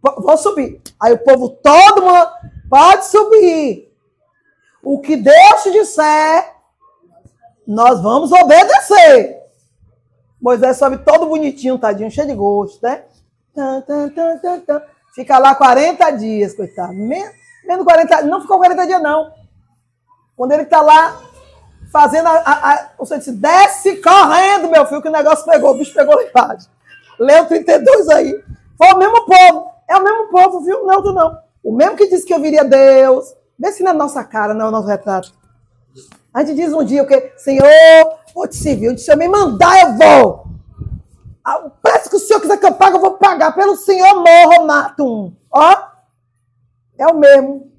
Vou 0.00 0.36
subir. 0.38 0.80
Aí 0.98 1.12
o 1.12 1.18
povo 1.18 1.50
todo 1.50 2.02
mundo 2.02 2.28
pode 2.70 3.06
subir. 3.06 3.93
O 4.84 5.00
que 5.00 5.16
Deus 5.16 5.62
te 5.62 5.72
disser, 5.72 6.52
nós 7.66 8.00
vamos 8.00 8.30
obedecer. 8.32 9.42
Moisés 10.40 10.76
sobe 10.76 10.98
todo 10.98 11.26
bonitinho, 11.26 11.78
tadinho, 11.78 12.10
cheio 12.10 12.26
de 12.28 12.34
gosto, 12.34 12.82
né? 12.82 13.04
Fica 15.14 15.38
lá 15.38 15.54
40 15.54 16.10
dias, 16.10 16.54
coitado. 16.54 16.92
Menos, 16.92 17.32
menos 17.64 17.84
40 17.84 18.22
Não 18.22 18.40
ficou 18.42 18.58
40 18.58 18.86
dias, 18.86 19.02
não. 19.02 19.32
Quando 20.36 20.52
ele 20.52 20.64
está 20.64 20.80
lá 20.80 21.20
fazendo 21.90 22.26
a, 22.26 22.32
a, 22.32 22.74
a, 22.74 23.16
disse, 23.16 23.32
desce 23.32 24.02
correndo, 24.02 24.68
meu 24.68 24.84
filho, 24.84 25.00
que 25.00 25.08
o 25.08 25.12
negócio 25.12 25.46
pegou. 25.46 25.70
O 25.70 25.78
bicho 25.78 25.94
pegou 25.94 26.16
lá 26.16 26.24
embaixo. 26.24 26.68
Leu 27.18 27.46
32 27.46 28.08
aí. 28.08 28.44
Foi 28.76 28.92
o 28.92 28.98
mesmo 28.98 29.24
povo. 29.24 29.70
É 29.88 29.96
o 29.96 30.02
mesmo 30.02 30.28
povo, 30.28 30.60
viu? 30.60 30.84
Não, 30.84 31.00
tu 31.00 31.12
não. 31.12 31.38
O 31.62 31.72
mesmo 31.72 31.96
que 31.96 32.08
disse 32.08 32.26
que 32.26 32.34
eu 32.34 32.40
viria 32.40 32.64
Deus. 32.64 33.32
Vê 33.58 33.72
se 33.72 33.82
não 33.82 33.92
é 33.92 33.94
nossa 33.94 34.22
cara, 34.24 34.54
não 34.54 34.66
é 34.66 34.68
o 34.68 34.72
nosso 34.72 34.88
retrato. 34.88 35.32
A 36.32 36.42
gente 36.42 36.56
diz 36.56 36.72
um 36.72 36.84
dia 36.84 37.02
o 37.02 37.06
quê? 37.06 37.32
Senhor, 37.36 37.64
vou 38.34 38.48
te 38.48 38.56
servir. 38.56 38.98
Se 38.98 39.12
eu 39.12 39.16
me 39.16 39.28
mandar, 39.28 39.80
eu 39.82 39.96
vou. 39.96 40.46
O 41.66 41.70
preço 41.82 42.10
que 42.10 42.16
o 42.16 42.18
senhor 42.18 42.40
quiser 42.40 42.56
que 42.56 42.66
eu 42.66 42.74
pague, 42.74 42.96
eu 42.96 43.00
vou 43.00 43.12
pagar. 43.12 43.52
Pelo 43.52 43.76
senhor 43.76 44.14
morro, 44.14 44.66
mato 44.66 45.04
um. 45.04 45.32
Ó, 45.50 45.76
é 46.98 47.06
o 47.06 47.16
mesmo. 47.16 47.70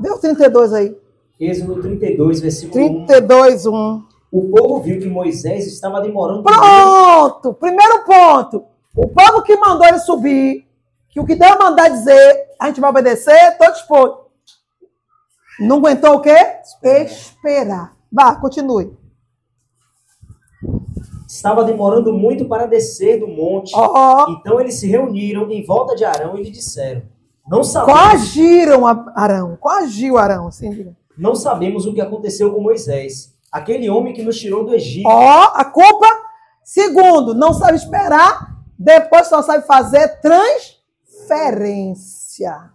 Vê 0.00 0.10
o 0.10 0.18
32 0.18 0.72
aí. 0.72 0.96
Êxodo 1.38 1.82
32, 1.82 2.40
versículo 2.40 3.04
32, 3.06 3.66
1. 3.66 3.74
1. 3.74 4.04
O 4.30 4.48
povo 4.48 4.80
viu 4.80 4.98
que 4.98 5.08
Moisés 5.08 5.66
estava 5.66 6.00
demorando. 6.00 6.42
Pronto! 6.42 7.52
Primeiro 7.54 8.04
ponto. 8.04 8.64
O 8.96 9.08
povo 9.08 9.42
que 9.42 9.56
mandou 9.56 9.86
ele 9.86 9.98
subir, 9.98 10.66
que 11.10 11.20
o 11.20 11.26
que 11.26 11.34
Deus 11.34 11.58
mandar 11.58 11.88
dizer, 11.88 12.46
a 12.58 12.68
gente 12.68 12.80
vai 12.80 12.90
obedecer, 12.90 13.34
estou 13.50 13.70
disposto. 13.72 14.21
Não 15.60 15.78
aguentou 15.78 16.14
o 16.14 16.20
quê? 16.20 16.36
Esperar. 16.62 17.04
Esperar. 17.04 17.96
Vá, 18.10 18.36
continue 18.36 19.02
estava 21.34 21.64
demorando 21.64 22.12
muito 22.12 22.44
para 22.44 22.66
descer 22.66 23.18
do 23.18 23.26
monte. 23.26 23.72
Oh. 23.74 24.30
Então 24.30 24.60
eles 24.60 24.74
se 24.74 24.86
reuniram 24.86 25.50
em 25.50 25.64
volta 25.64 25.96
de 25.96 26.04
Arão 26.04 26.36
e 26.36 26.42
lhe 26.42 26.50
disseram: 26.50 27.02
Não 27.48 27.64
sabemos. 27.64 28.00
Coagiram 28.00 28.86
Arão, 29.14 29.56
coagiu 29.58 30.18
Arão, 30.18 30.48
assim. 30.48 30.94
Não 31.16 31.34
sabemos 31.34 31.86
o 31.86 31.94
que 31.94 32.00
aconteceu 32.00 32.52
com 32.52 32.60
Moisés, 32.60 33.34
aquele 33.50 33.88
homem 33.88 34.12
que 34.12 34.22
nos 34.22 34.38
tirou 34.38 34.64
do 34.64 34.74
Egito. 34.74 35.08
Ó, 35.08 35.10
oh, 35.10 35.48
a 35.54 35.64
culpa. 35.64 36.06
Segundo, 36.64 37.34
não 37.34 37.52
sabe 37.52 37.76
esperar, 37.76 38.62
depois 38.78 39.26
só 39.26 39.42
sabe 39.42 39.66
fazer 39.66 40.20
transferência. 40.20 42.70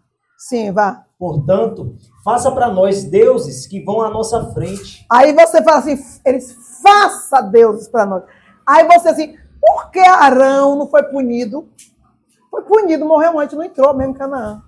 Sim, 0.48 0.72
vá. 0.72 1.04
Portanto, 1.20 1.98
faça 2.24 2.50
para 2.50 2.70
nós 2.70 3.04
deuses 3.04 3.68
que 3.68 3.84
vão 3.84 4.02
à 4.02 4.10
nossa 4.10 4.54
frente. 4.54 5.06
Aí 5.12 5.34
você 5.34 5.62
fala 5.62 5.80
assim, 5.80 6.00
eles 6.24 6.56
faça 6.82 7.42
deuses 7.42 7.90
para 7.90 8.06
nós. 8.06 8.24
Aí 8.66 8.88
você 8.88 9.10
assim, 9.10 9.36
por 9.60 9.92
que 9.92 10.00
Arão 10.00 10.78
não 10.78 10.88
foi 10.88 11.04
punido? 11.04 11.68
Foi 12.50 12.62
punido, 12.62 13.06
morreu 13.06 13.38
antes, 13.38 13.58
não 13.58 13.64
entrou 13.66 13.94
mesmo 13.94 14.14
em 14.14 14.18
Canaã. 14.18 14.64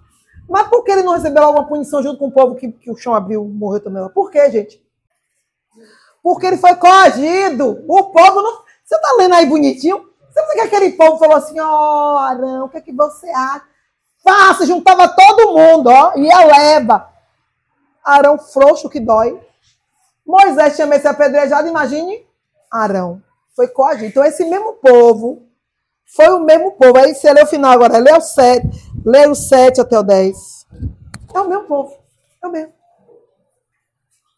Mas 0.49 0.67
por 0.67 0.83
que 0.83 0.91
ele 0.91 1.03
não 1.03 1.13
recebeu 1.13 1.43
alguma 1.43 1.65
punição 1.65 2.03
junto 2.03 2.17
com 2.17 2.27
o 2.27 2.31
povo 2.31 2.55
que, 2.55 2.73
que 2.73 2.91
o 2.91 2.97
chão 2.97 3.15
abriu, 3.15 3.45
morreu 3.45 3.81
também? 3.81 4.05
Por 4.09 4.29
que, 4.29 4.49
gente? 4.49 4.83
Porque 6.21 6.45
ele 6.45 6.57
foi 6.57 6.75
coagido. 6.75 7.85
O 7.87 8.03
povo 8.11 8.41
não. 8.41 8.63
Você 8.83 8.99
tá 8.99 9.15
lendo 9.17 9.35
aí 9.35 9.45
bonitinho? 9.45 10.09
Você 10.29 10.41
pensa 10.41 10.53
que 10.55 10.61
aquele 10.75 10.91
povo 10.91 11.17
falou 11.17 11.37
assim: 11.37 11.57
ó, 11.57 12.15
oh, 12.15 12.17
Arão, 12.17 12.65
o 12.65 12.69
que, 12.69 12.77
é 12.77 12.81
que 12.81 12.91
você 12.91 13.29
acha? 13.29 13.69
Faça, 14.23 14.65
juntava 14.65 15.08
todo 15.08 15.53
mundo, 15.53 15.88
ó, 15.88 16.13
e 16.15 16.32
a 16.32 16.45
leva. 16.45 17.10
Arão 18.03 18.38
frouxo 18.38 18.89
que 18.89 18.99
dói. 18.99 19.39
Moisés 20.25 20.75
tinha 20.75 20.88
medo 20.88 20.97
de 20.97 21.03
ser 21.03 21.08
apedrejado, 21.10 21.67
imagine 21.67 22.25
Arão 22.71 23.21
foi 23.60 23.67
coagido. 23.67 24.05
Então, 24.05 24.23
esse 24.23 24.45
mesmo 24.45 24.73
povo 24.75 25.43
foi 26.05 26.29
o 26.29 26.39
mesmo 26.39 26.71
povo. 26.71 26.97
Aí 26.97 27.13
você 27.13 27.34
lê 27.34 27.43
o 27.43 27.47
final 27.47 27.71
agora, 27.71 27.97
lê 27.97 28.13
o 28.13 28.21
7, 28.21 28.65
lê 29.05 29.27
o 29.27 29.36
7 29.36 29.82
até 29.82 29.99
o 29.99 30.03
10. 30.03 30.65
É 31.36 31.39
o 31.41 31.49
mesmo 31.49 31.65
povo. 31.65 31.93
É 32.41 32.47
o 32.47 32.51
mesmo. 32.51 32.71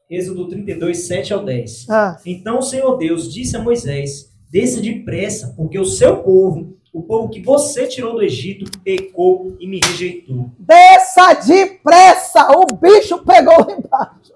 Êxodo 0.09 0.49
32, 0.49 1.07
7 1.07 1.33
ao 1.33 1.45
10. 1.45 1.87
Ah. 1.87 2.17
Então 2.25 2.57
o 2.57 2.63
Senhor 2.63 2.97
Deus 2.97 3.31
disse 3.31 3.55
a 3.55 3.61
Moisés: 3.61 4.31
Desça 4.49 4.81
depressa, 4.81 5.53
porque 5.55 5.77
o 5.77 5.85
seu 5.85 6.23
povo, 6.23 6.75
o 6.93 7.01
povo 7.01 7.29
que 7.29 7.41
você 7.41 7.87
tirou 7.87 8.15
do 8.15 8.21
Egito, 8.21 8.69
pecou 8.83 9.55
e 9.59 9.67
me 9.67 9.79
rejeitou. 9.79 10.51
Desça 10.59 11.33
depressa! 11.35 12.51
O 12.51 12.65
bicho 12.75 13.19
pegou 13.19 13.53
lá 13.59 13.71
embaixo. 13.71 14.33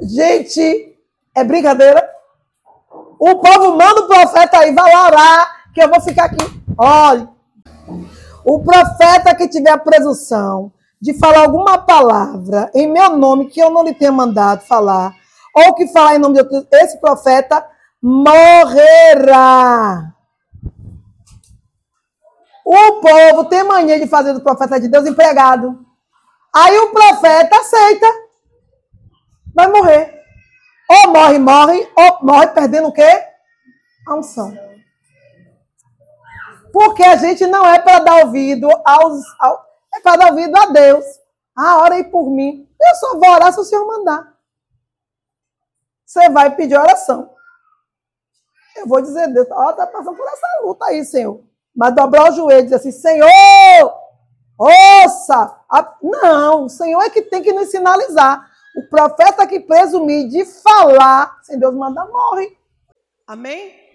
Gente, 0.02 0.96
é 1.34 1.44
brincadeira? 1.44 2.10
O 3.18 3.36
povo 3.36 3.76
manda 3.76 4.00
o 4.00 4.08
profeta 4.08 4.58
aí, 4.58 4.74
vai 4.74 4.92
lá 4.92 5.06
orar, 5.06 5.56
que 5.72 5.82
eu 5.82 5.88
vou 5.88 6.00
ficar 6.00 6.24
aqui. 6.24 6.44
Olha, 6.76 7.28
O 8.44 8.62
profeta 8.62 9.34
que 9.34 9.48
tiver 9.48 9.70
a 9.70 9.78
presunção 9.78 10.72
de 11.00 11.14
falar 11.18 11.40
alguma 11.40 11.78
palavra 11.78 12.70
em 12.74 12.86
meu 12.86 13.16
nome 13.16 13.46
que 13.46 13.60
eu 13.60 13.70
não 13.70 13.84
lhe 13.84 13.94
tenha 13.94 14.12
mandado 14.12 14.62
falar, 14.62 15.14
ou 15.54 15.74
que 15.74 15.86
falar 15.88 16.16
em 16.16 16.18
nome 16.18 16.34
de 16.34 16.40
outro, 16.40 16.66
esse 16.72 17.00
profeta 17.00 17.64
morrerá. 18.02 19.36
O 22.68 23.00
povo 23.00 23.44
tem 23.44 23.62
mania 23.62 23.96
de 24.00 24.08
fazer 24.08 24.32
do 24.32 24.40
profeta 24.40 24.80
de 24.80 24.88
Deus 24.88 25.06
empregado. 25.06 25.86
Aí 26.52 26.76
o 26.80 26.90
profeta 26.90 27.56
aceita. 27.60 28.06
Vai 29.54 29.68
morrer. 29.68 30.20
Ou 30.90 31.12
morre, 31.12 31.38
morre, 31.38 31.88
ou 31.96 32.18
morre 32.26 32.48
perdendo 32.48 32.88
o 32.88 32.92
quê? 32.92 33.24
A 34.08 34.16
unção. 34.16 34.52
Porque 36.72 37.04
a 37.04 37.14
gente 37.14 37.46
não 37.46 37.64
é 37.64 37.78
para 37.78 38.00
dar 38.00 38.24
ouvido 38.24 38.68
aos. 38.84 39.22
Ao, 39.38 39.64
é 39.94 40.00
para 40.00 40.16
dar 40.16 40.30
ouvido 40.30 40.56
a 40.58 40.66
Deus. 40.66 41.04
Ah, 41.56 41.78
ora 41.82 41.94
aí 41.94 42.02
por 42.02 42.28
mim. 42.28 42.68
Eu 42.82 42.94
só 42.96 43.12
vou 43.16 43.30
orar 43.30 43.52
se 43.52 43.60
o 43.60 43.64
Senhor 43.64 43.86
mandar. 43.86 44.36
Você 46.04 46.28
vai 46.30 46.56
pedir 46.56 46.76
oração. 46.76 47.32
Eu 48.74 48.88
vou 48.88 49.00
dizer, 49.00 49.32
Deus, 49.32 49.46
ó, 49.52 49.70
está 49.70 49.86
passando 49.86 50.16
por 50.16 50.26
essa 50.26 50.46
luta 50.64 50.84
aí, 50.86 51.04
Senhor. 51.04 51.45
Mas 51.76 51.94
dobrar 51.94 52.30
o 52.30 52.34
joelho 52.34 52.60
e 52.60 52.62
dizer 52.64 52.76
assim, 52.76 52.90
Senhor, 52.90 53.28
ouça. 54.58 55.60
Não, 56.02 56.64
o 56.64 56.68
Senhor 56.68 57.02
é 57.02 57.10
que 57.10 57.22
tem 57.22 57.42
que 57.42 57.52
nos 57.52 57.70
sinalizar. 57.70 58.50
O 58.76 58.88
profeta 58.88 59.46
que 59.46 59.60
presumir 59.60 60.28
de 60.28 60.44
falar, 60.44 61.38
sem 61.42 61.58
Deus 61.58 61.74
mandar, 61.74 62.06
morre. 62.06 62.56
Amém? 63.26 63.85